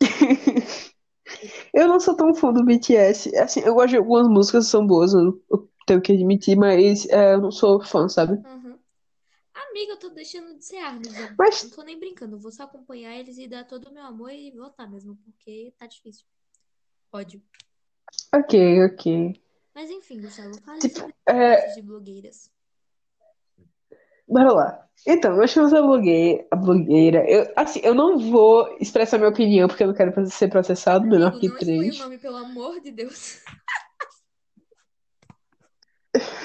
Eu 1.72 1.88
não 1.88 1.98
sou 1.98 2.14
tão 2.14 2.34
fã 2.34 2.52
do 2.52 2.64
BTS. 2.64 3.34
Assim, 3.36 3.60
eu 3.60 3.74
gosto 3.74 3.90
de 3.90 3.96
algumas 3.96 4.28
músicas 4.28 4.66
que 4.66 4.70
são 4.70 4.86
boas, 4.86 5.12
eu 5.14 5.40
eu 5.50 5.68
tenho 5.86 6.00
que 6.00 6.12
admitir, 6.12 6.56
mas 6.56 7.08
é, 7.08 7.34
eu 7.34 7.40
não 7.40 7.50
sou 7.50 7.82
fã, 7.84 8.08
sabe? 8.08 8.34
Aham. 8.44 8.61
Amiga, 9.72 9.92
eu 9.94 9.98
tô 9.98 10.10
deixando 10.10 10.54
de 10.58 10.64
ser 10.66 10.76
já. 10.80 11.34
Mas 11.38 11.62
Não 11.62 11.70
tô 11.70 11.82
nem 11.82 11.98
brincando. 11.98 12.36
Eu 12.36 12.40
vou 12.40 12.52
só 12.52 12.64
acompanhar 12.64 13.18
eles 13.18 13.38
e 13.38 13.48
dar 13.48 13.64
todo 13.64 13.86
o 13.88 13.92
meu 13.92 14.02
amor 14.04 14.30
e 14.30 14.50
votar 14.50 14.86
mesmo, 14.90 15.16
porque 15.24 15.72
tá 15.78 15.86
difícil. 15.86 16.26
Ódio. 17.10 17.42
ok, 18.34 18.84
ok. 18.84 19.42
Mas 19.74 19.90
enfim, 19.90 20.20
Gustavo, 20.20 20.60
fale 20.60 20.78
Tipo, 20.80 20.98
sobre 21.00 21.14
é, 21.26 21.72
de 21.74 21.80
blogueiras. 21.80 22.50
bora 24.28 24.52
lá. 24.52 24.88
Então, 25.06 25.34
nós 25.36 25.52
temos 25.54 25.72
a 25.72 25.80
blogueira, 25.80 26.46
a 26.50 26.56
blogueira. 26.56 27.24
Eu, 27.28 27.50
assim, 27.56 27.80
eu 27.82 27.94
não 27.94 28.18
vou 28.18 28.76
expressar 28.78 29.16
minha 29.16 29.30
opinião 29.30 29.68
porque 29.68 29.82
eu 29.84 29.88
não 29.88 29.94
quero 29.94 30.12
ser 30.30 30.48
processado, 30.48 31.06
menor 31.06 31.28
Amigo, 31.32 31.40
que 31.40 31.48
não 31.48 31.56
expõe 31.56 31.78
o 31.78 31.80
três. 31.80 31.98
nome, 31.98 32.18
pelo 32.18 32.36
amor 32.36 32.78
de 32.80 32.90
Deus. 32.92 33.40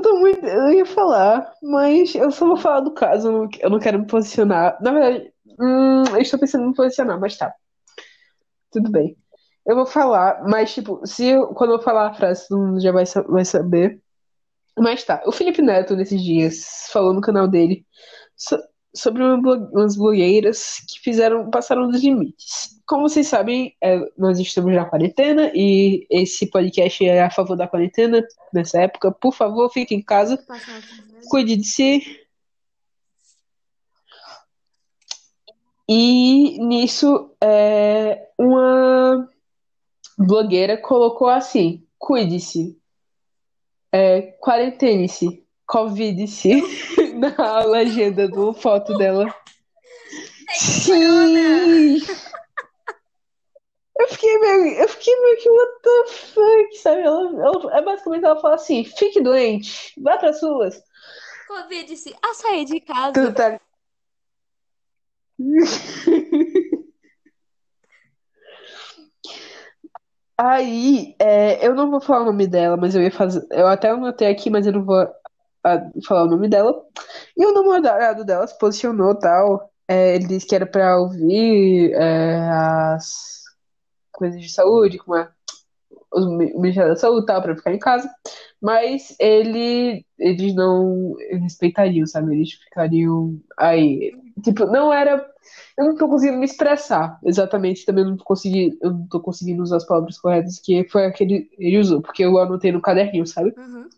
Eu 0.00 0.02
tô 0.02 0.18
muito. 0.18 0.46
Eu 0.46 0.72
ia 0.72 0.86
falar, 0.86 1.52
mas 1.62 2.14
eu 2.14 2.30
só 2.30 2.46
vou 2.46 2.56
falar 2.56 2.80
do 2.80 2.92
caso, 2.94 3.48
eu 3.60 3.68
não, 3.70 3.78
quero 3.78 3.98
me 3.98 4.06
posicionar. 4.06 4.78
Na 4.80 4.92
verdade, 4.92 5.30
hum, 5.60 6.04
eu 6.14 6.20
estou 6.22 6.40
pensando 6.40 6.64
em 6.64 6.68
me 6.68 6.74
posicionar, 6.74 7.20
mas 7.20 7.36
tá, 7.36 7.54
tudo 8.70 8.90
bem. 8.90 9.16
Eu 9.66 9.76
vou 9.76 9.86
falar, 9.86 10.42
mas 10.48 10.72
tipo, 10.74 11.06
se 11.06 11.26
eu- 11.26 11.48
quando 11.48 11.74
eu 11.74 11.82
falar 11.82 12.08
a 12.08 12.14
frase, 12.14 12.48
todo 12.48 12.60
mundo 12.60 12.80
já 12.80 12.92
vai, 12.92 13.04
vai 13.28 13.44
saber. 13.44 14.00
Mas 14.78 15.04
tá, 15.04 15.22
o 15.26 15.32
Felipe 15.32 15.62
Neto, 15.62 15.96
nesses 15.96 16.22
dias, 16.22 16.88
falou 16.92 17.14
no 17.14 17.20
canal 17.22 17.48
dele 17.48 17.86
sobre 18.94 19.22
umas 19.22 19.96
blogueiras 19.96 20.80
que 20.88 21.00
fizeram, 21.00 21.50
passaram 21.50 21.88
dos 21.88 22.02
limites. 22.02 22.80
Como 22.86 23.08
vocês 23.08 23.28
sabem, 23.28 23.76
é, 23.80 24.00
nós 24.18 24.38
estamos 24.38 24.74
na 24.74 24.84
quarentena 24.84 25.52
e 25.54 26.06
esse 26.10 26.46
podcast 26.46 27.04
é 27.04 27.22
a 27.22 27.30
favor 27.30 27.56
da 27.56 27.68
quarentena 27.68 28.26
nessa 28.52 28.80
época. 28.82 29.12
Por 29.12 29.32
favor, 29.32 29.70
fique 29.70 29.94
em 29.94 30.02
casa. 30.02 30.42
Cuide 31.28 31.56
de 31.56 31.64
si. 31.64 32.20
E 35.88 36.58
nisso, 36.64 37.30
é, 37.42 38.28
uma 38.38 39.28
blogueira 40.16 40.76
colocou 40.76 41.28
assim: 41.28 41.84
cuide-se, 41.98 42.78
é, 43.92 44.22
quarentene-se, 44.40 45.44
covid-se, 45.66 46.62
na 47.20 47.64
legenda 47.64 48.26
do 48.28 48.52
foto 48.52 48.96
dela. 48.96 49.32
Sim! 50.54 51.98
Eu 53.98 54.08
fiquei 54.08 54.38
meio, 54.38 54.80
eu 54.80 54.88
fiquei 54.88 55.20
meio 55.20 55.36
que, 55.36 55.50
what 55.50 55.72
the 55.82 56.06
fuck, 56.08 56.78
sabe? 56.78 57.02
Ela, 57.02 57.20
ela, 57.44 57.76
é 57.76 57.82
basicamente 57.82 58.24
ela 58.24 58.40
fala 58.40 58.54
assim: 58.54 58.82
fique 58.82 59.20
doente, 59.20 59.92
vá 60.00 60.16
para 60.16 60.32
suas. 60.32 60.82
Convide-se 61.46 62.16
a 62.22 62.32
sair 62.32 62.64
de 62.64 62.80
casa. 62.80 63.12
Tu 63.12 63.34
tá 63.34 63.60
Aí, 70.38 71.14
é, 71.18 71.66
eu 71.66 71.74
não 71.74 71.90
vou 71.90 72.00
falar 72.00 72.22
o 72.22 72.26
nome 72.26 72.46
dela, 72.46 72.74
mas 72.76 72.94
eu 72.94 73.02
ia 73.02 73.10
fazer. 73.10 73.46
Eu 73.50 73.66
até 73.66 73.90
anotei 73.90 74.28
aqui, 74.28 74.48
mas 74.48 74.66
eu 74.66 74.72
não 74.72 74.82
vou 74.82 75.06
ah, 75.64 75.90
falar 76.06 76.24
o 76.24 76.30
nome 76.30 76.48
dela. 76.48 76.74
E 77.36 77.44
o 77.46 77.52
namorado 77.52 78.24
dela 78.24 78.46
se 78.46 78.56
posicionou 78.58 79.14
tal. 79.14 79.70
É, 79.88 80.14
ele 80.14 80.26
disse 80.26 80.46
que 80.46 80.54
era 80.54 80.66
pra 80.66 80.98
ouvir 81.00 81.92
é, 81.94 82.48
as 82.94 83.42
coisas 84.12 84.40
de 84.40 84.48
saúde, 84.50 84.98
como 84.98 85.16
é 85.16 85.28
os 86.12 86.26
mi- 86.26 86.52
o 86.54 86.60
Ministério 86.60 86.90
da 86.90 86.96
Saúde 86.96 87.26
tal, 87.26 87.40
pra 87.42 87.56
ficar 87.56 87.72
em 87.72 87.78
casa. 87.78 88.10
Mas 88.60 89.14
ele, 89.18 90.04
eles 90.18 90.54
não 90.54 91.14
respeitariam, 91.42 92.06
sabe? 92.06 92.34
Eles 92.34 92.52
ficariam 92.52 93.38
aí. 93.56 94.12
Tipo, 94.42 94.66
não 94.66 94.92
era. 94.92 95.24
Eu 95.76 95.84
não 95.86 95.96
tô 95.96 96.08
conseguindo 96.08 96.38
me 96.38 96.44
expressar 96.44 97.18
exatamente, 97.24 97.84
também 97.86 98.04
não 98.04 98.16
consegui, 98.16 98.76
eu 98.82 98.90
não 98.92 99.06
tô 99.08 99.20
conseguindo 99.20 99.62
usar 99.62 99.78
as 99.78 99.86
palavras 99.86 100.18
corretas 100.18 100.58
que 100.58 100.86
foi 100.88 101.06
a 101.06 101.10
que 101.12 101.24
ele, 101.24 101.50
ele 101.58 101.78
usou, 101.78 102.02
porque 102.02 102.24
eu 102.24 102.38
anotei 102.38 102.70
no 102.70 102.80
caderninho, 102.82 103.26
sabe? 103.26 103.54
Uhum. 103.56 103.88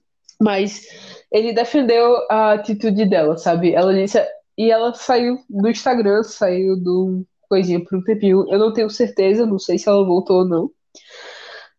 Mas 0.41 0.87
ele 1.33 1.53
defendeu 1.53 2.17
a 2.31 2.53
atitude 2.53 3.07
dela, 3.07 3.37
sabe? 3.37 3.73
Ela 3.75 3.95
disse. 3.95 4.19
E 4.57 4.71
ela 4.71 4.93
saiu 4.95 5.39
do 5.49 5.69
Instagram, 5.69 6.23
saiu 6.23 6.77
do 6.77 7.25
coisinha 7.49 7.83
por 7.83 7.99
um 7.99 8.05
tempinho. 8.05 8.47
Eu 8.51 8.59
não 8.59 8.73
tenho 8.73 8.91
certeza, 8.91 9.47
não 9.47 9.59
sei 9.59 9.79
se 9.79 9.89
ela 9.89 10.05
voltou 10.05 10.41
ou 10.41 10.45
não. 10.45 10.71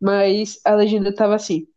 Mas 0.02 0.60
a 0.66 0.74
legenda 0.74 1.14
tava 1.14 1.36
assim: 1.36 1.68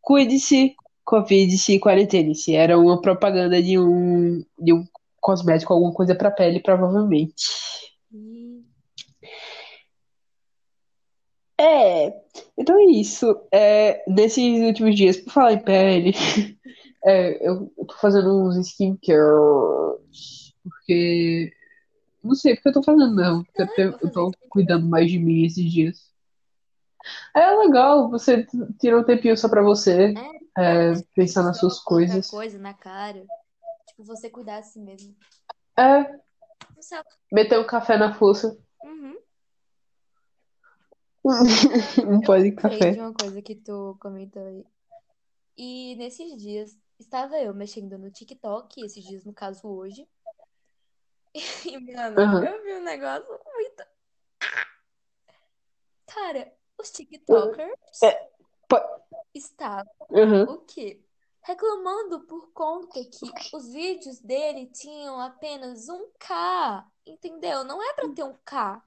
cuide-se, 0.00 0.74
covid-se, 1.04 1.80
quarentene-se. 1.80 2.54
Era 2.54 2.78
uma 2.78 3.00
propaganda 3.00 3.62
de 3.62 3.78
um, 3.78 4.44
de 4.58 4.74
um 4.74 4.84
cosmético, 5.20 5.72
alguma 5.72 5.94
coisa 5.94 6.14
pra 6.14 6.30
pele, 6.30 6.60
provavelmente. 6.60 7.34
E 8.12 8.62
É, 11.62 12.12
então 12.58 12.76
é 12.78 12.84
isso. 12.84 13.40
É, 13.52 14.02
nesses 14.08 14.60
últimos 14.62 14.96
dias, 14.96 15.16
por 15.18 15.32
falar 15.32 15.52
em 15.52 15.58
pele, 15.58 16.12
é, 17.04 17.46
eu, 17.46 17.72
eu 17.76 17.84
tô 17.86 17.94
fazendo 17.96 18.42
uns 18.46 18.56
skincare, 18.56 19.18
porque. 20.62 21.52
Não 22.22 22.34
sei 22.36 22.54
porque 22.54 22.68
eu 22.68 22.72
tô 22.74 22.82
fazendo, 22.82 23.14
não. 23.14 23.42
Porque 23.44 23.62
eu, 23.62 23.66
te- 23.68 24.04
eu 24.04 24.10
tô 24.12 24.32
cuidando 24.48 24.86
mais 24.86 25.10
de 25.10 25.18
mim 25.18 25.44
esses 25.44 25.64
dias. 25.72 26.12
É 27.34 27.50
legal, 27.56 28.08
você 28.08 28.46
tira 28.78 28.96
um 28.98 29.02
tempinho 29.02 29.36
só 29.36 29.48
pra 29.48 29.60
você, 29.62 30.14
É, 30.56 30.92
é, 30.92 31.02
pensar 31.16 31.42
nas 31.42 31.58
suas 31.58 31.80
coisas. 31.80 32.30
coisa 32.30 32.58
na 32.58 32.72
cara. 32.74 33.26
Tipo, 33.88 34.04
você 34.04 34.30
cuidar 34.30 34.60
de 34.60 34.68
si 34.68 34.78
mesmo. 34.78 35.16
É, 35.76 36.14
meter 37.32 37.58
um 37.58 37.66
café 37.66 37.96
na 37.96 38.14
fuça. 38.14 38.56
Uhum. 38.84 39.16
Um 42.06 42.20
pó 42.20 42.36
de 42.36 42.42
Lembrei 42.50 42.50
de 42.50 42.52
café. 42.56 42.92
uma 43.00 43.12
coisa 43.14 43.42
que 43.42 43.54
tu 43.56 43.96
comentou 44.00 44.42
aí. 44.42 44.64
E 45.56 45.94
nesses 45.96 46.36
dias, 46.40 46.76
estava 47.02 47.38
eu 47.38 47.54
mexendo 47.54 47.98
no 47.98 48.10
TikTok, 48.10 48.84
esses 48.84 49.04
dias, 49.04 49.24
no 49.24 49.32
caso, 49.32 49.68
hoje. 49.68 50.08
E, 51.66 51.78
mano, 51.78 52.20
Aham. 52.20 52.44
eu 52.44 52.62
vi 52.62 52.74
um 52.74 52.82
negócio 52.82 53.40
muito. 53.54 53.84
Cara, 56.06 56.52
os 56.78 56.90
TikTokers 56.90 58.02
É, 58.02 58.30
estavam 59.34 59.90
Aham. 60.14 60.42
o 60.42 60.58
quê? 60.58 61.02
Reclamando 61.42 62.20
por 62.26 62.52
conta 62.52 63.02
que 63.02 63.32
os 63.56 63.72
vídeos 63.72 64.20
dele 64.20 64.66
tinham 64.66 65.18
apenas 65.20 65.88
um 65.88 66.10
K. 66.18 66.86
Entendeu? 67.06 67.64
Não 67.64 67.82
é 67.82 67.94
pra 67.94 68.08
ter 68.10 68.24
um 68.24 68.36
K. 68.44 68.84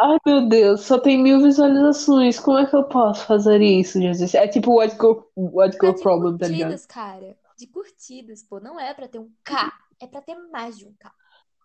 Ai, 0.00 0.18
meu 0.26 0.48
Deus, 0.48 0.80
só 0.82 0.98
tem 0.98 1.22
mil 1.22 1.40
visualizações. 1.40 2.38
Como 2.40 2.58
é 2.58 2.66
que 2.66 2.74
eu 2.74 2.84
posso 2.84 3.26
fazer 3.26 3.60
isso, 3.62 4.00
Jesus? 4.00 4.34
É 4.34 4.48
tipo 4.48 4.72
What 4.76 4.96
Go, 4.96 5.30
What 5.36 5.78
K 5.78 5.86
Go 5.86 5.94
de 5.94 6.02
Problem, 6.02 6.38
tá 6.38 6.48
ligado? 6.48 6.70
curtidas, 6.70 6.86
cara. 6.86 7.38
De 7.56 7.66
curtidas, 7.68 8.42
pô. 8.42 8.58
Não 8.58 8.78
é 8.78 8.92
pra 8.92 9.06
ter 9.06 9.20
um 9.20 9.30
K. 9.44 9.72
É 10.00 10.06
pra 10.06 10.20
ter 10.20 10.34
mais 10.50 10.76
de 10.76 10.86
um 10.86 10.94
K. 10.94 11.12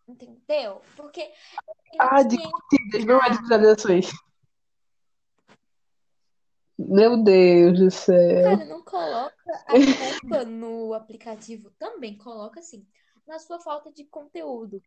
Entendeu? 0.07 0.81
Porque 0.95 1.31
Ah, 1.97 2.21
de 2.23 2.37
curtidas, 2.37 3.05
não 3.05 3.21
é 3.23 3.29
de 3.31 3.41
visualizações. 3.41 4.11
Meu 6.77 7.21
Deus 7.21 7.79
do 7.79 7.91
céu. 7.91 8.43
Cara, 8.43 8.65
não 8.65 8.81
coloca 8.83 9.35
a 9.67 9.73
culpa 9.73 10.45
no 10.45 10.93
aplicativo. 10.93 11.71
Também 11.71 12.17
coloca 12.17 12.59
assim, 12.59 12.87
na 13.27 13.37
sua 13.37 13.59
falta 13.59 13.91
de 13.91 14.05
conteúdo. 14.05 14.81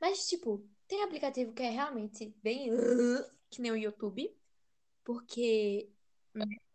Mas, 0.00 0.26
tipo, 0.26 0.64
tem 0.88 1.02
aplicativo 1.02 1.52
que 1.52 1.62
é 1.62 1.70
realmente 1.70 2.34
bem 2.42 2.70
que 3.50 3.60
nem 3.62 3.72
o 3.72 3.76
YouTube, 3.76 4.34
porque 5.04 5.88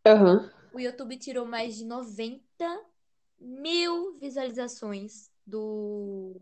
Aham. 0.06 0.52
o 0.74 0.80
YouTube 0.80 1.18
tirou 1.18 1.46
mais 1.46 1.76
de 1.76 1.86
90 1.86 2.44
mil 3.40 4.18
visualizações 4.20 5.30
do 5.46 6.36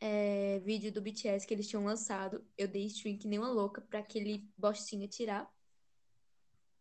é, 0.00 0.58
vídeo 0.64 0.90
do 0.90 1.00
BTS 1.00 1.46
que 1.46 1.54
eles 1.54 1.68
tinham 1.68 1.84
lançado. 1.84 2.44
Eu 2.58 2.66
dei 2.66 2.86
stream 2.86 3.18
que 3.18 3.28
nem 3.28 3.38
uma 3.38 3.50
louca 3.50 3.80
pra 3.80 4.00
aquele 4.00 4.44
bostinha 4.56 5.06
tirar. 5.06 5.48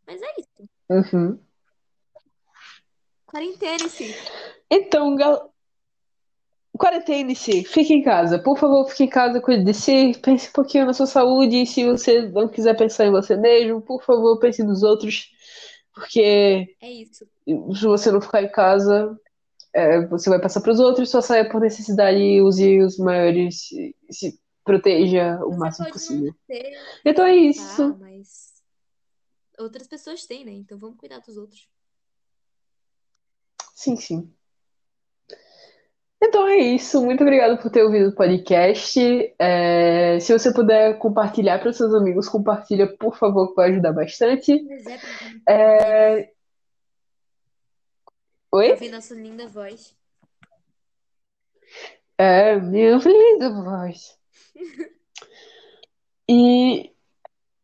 Mas 0.08 0.22
é 0.22 0.34
isso. 0.40 0.70
Uhum. 0.90 1.40
Quarentene-se. 3.28 4.16
Então, 4.70 5.16
gal... 5.16 5.51
quarentene-se, 6.78 7.64
fique 7.66 7.94
em 7.94 8.02
casa. 8.02 8.40
Por 8.40 8.58
favor, 8.58 8.88
fique 8.90 9.04
em 9.04 9.10
casa, 9.10 9.42
cuide 9.42 9.64
de 9.64 9.74
si, 9.74 10.14
pense 10.22 10.50
um 10.50 10.54
pouquinho 10.54 10.86
na 10.86 10.94
sua 10.94 11.06
saúde. 11.06 11.62
E 11.62 11.66
se 11.68 11.86
você 11.86 12.22
não 12.30 12.48
quiser 12.48 12.76
pensar 12.78 13.06
em 13.06 13.12
você 13.12 13.36
mesmo, 13.36 13.82
por 13.82 14.04
favor, 14.04 14.40
pense 14.40 14.64
nos 14.64 14.84
outros. 14.84 15.30
Porque 15.94 16.76
É 16.82 16.92
isso. 16.92 17.26
se 17.46 17.86
você 17.86 18.12
não 18.12 18.22
ficar 18.22 18.44
em 18.44 18.52
casa, 18.52 19.18
é, 19.74 20.06
você 20.08 20.30
vai 20.30 20.40
passar 20.42 20.62
para 20.62 20.72
os 20.72 20.80
outros, 20.80 21.10
só 21.10 21.22
saia 21.22 21.50
por 21.50 21.62
necessidade 21.62 22.18
e 22.18 22.42
use 22.42 22.80
os 22.82 22.98
maiores. 22.98 23.68
Se 24.10 24.40
proteja 24.64 25.40
o 25.44 25.52
Você 25.52 25.58
máximo 25.58 25.86
pode 25.86 25.94
possível. 25.94 26.36
ter, 26.48 26.72
Então 27.06 27.26
é 27.26 27.36
isso. 27.36 27.98
Mas 28.00 28.64
outras 29.60 29.88
pessoas 29.88 30.26
têm, 30.26 30.46
né? 30.46 30.52
Então 30.52 30.78
vamos 30.78 30.98
cuidar 30.98 31.20
dos 31.20 31.38
outros. 31.38 31.68
Sim, 33.76 33.96
sim. 33.96 34.34
É 36.52 36.58
isso. 36.58 37.02
Muito 37.02 37.24
obrigado 37.24 37.62
por 37.62 37.72
ter 37.72 37.82
ouvido 37.82 38.10
o 38.10 38.16
podcast. 38.16 39.00
É, 39.40 40.20
se 40.20 40.38
você 40.38 40.54
puder 40.54 40.98
compartilhar 40.98 41.60
para 41.60 41.70
os 41.70 41.78
seus 41.78 41.94
amigos, 41.94 42.28
compartilha, 42.28 42.94
por 42.98 43.18
favor, 43.18 43.48
que 43.50 43.56
vai 43.56 43.72
ajudar 43.72 43.94
bastante. 43.94 44.52
É 45.48 45.54
É... 45.54 46.32
Oi? 48.52 48.72
ouvir 48.72 48.90
nossa 48.90 49.16
linda 49.16 49.48
voz. 49.48 49.96
É, 52.18 52.60
minha 52.60 52.98
linda 52.98 53.50
voz. 53.50 54.18
E 56.34 56.94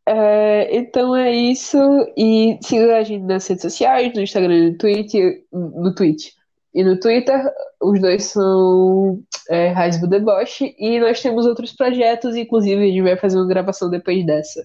é, 0.05 0.75
então 0.75 1.15
é 1.15 1.31
isso. 1.31 1.77
E 2.17 2.59
siga 2.61 2.97
a 2.97 3.03
gente 3.03 3.23
nas 3.23 3.47
redes 3.47 3.61
sociais, 3.61 4.13
no 4.13 4.21
Instagram 4.21 4.55
e 4.55 4.71
no 4.71 4.77
Twitter, 4.77 5.45
no 5.53 5.95
Twitch. 5.95 6.33
E 6.77 6.83
no 6.83 6.99
Twitter, 6.99 7.43
os 7.81 7.99
dois 7.99 8.25
são 8.25 9.23
é, 9.49 9.69
Raiz 9.69 9.99
do 9.99 10.07
Deboche. 10.07 10.75
E 10.77 10.99
nós 10.99 11.19
temos 11.19 11.47
outros 11.47 11.73
projetos, 11.73 12.35
inclusive 12.35 12.83
a 12.83 12.85
gente 12.85 13.01
vai 13.01 13.17
fazer 13.17 13.37
uma 13.37 13.47
gravação 13.47 13.89
depois 13.89 14.23
dessa. 14.23 14.63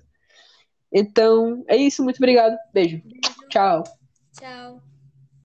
Então 0.92 1.64
é 1.66 1.74
isso, 1.74 2.04
muito 2.04 2.18
obrigado. 2.18 2.54
Beijo. 2.70 3.00
Beijo. 3.02 3.48
Tchau. 3.48 3.82
Tchau. 4.38 4.91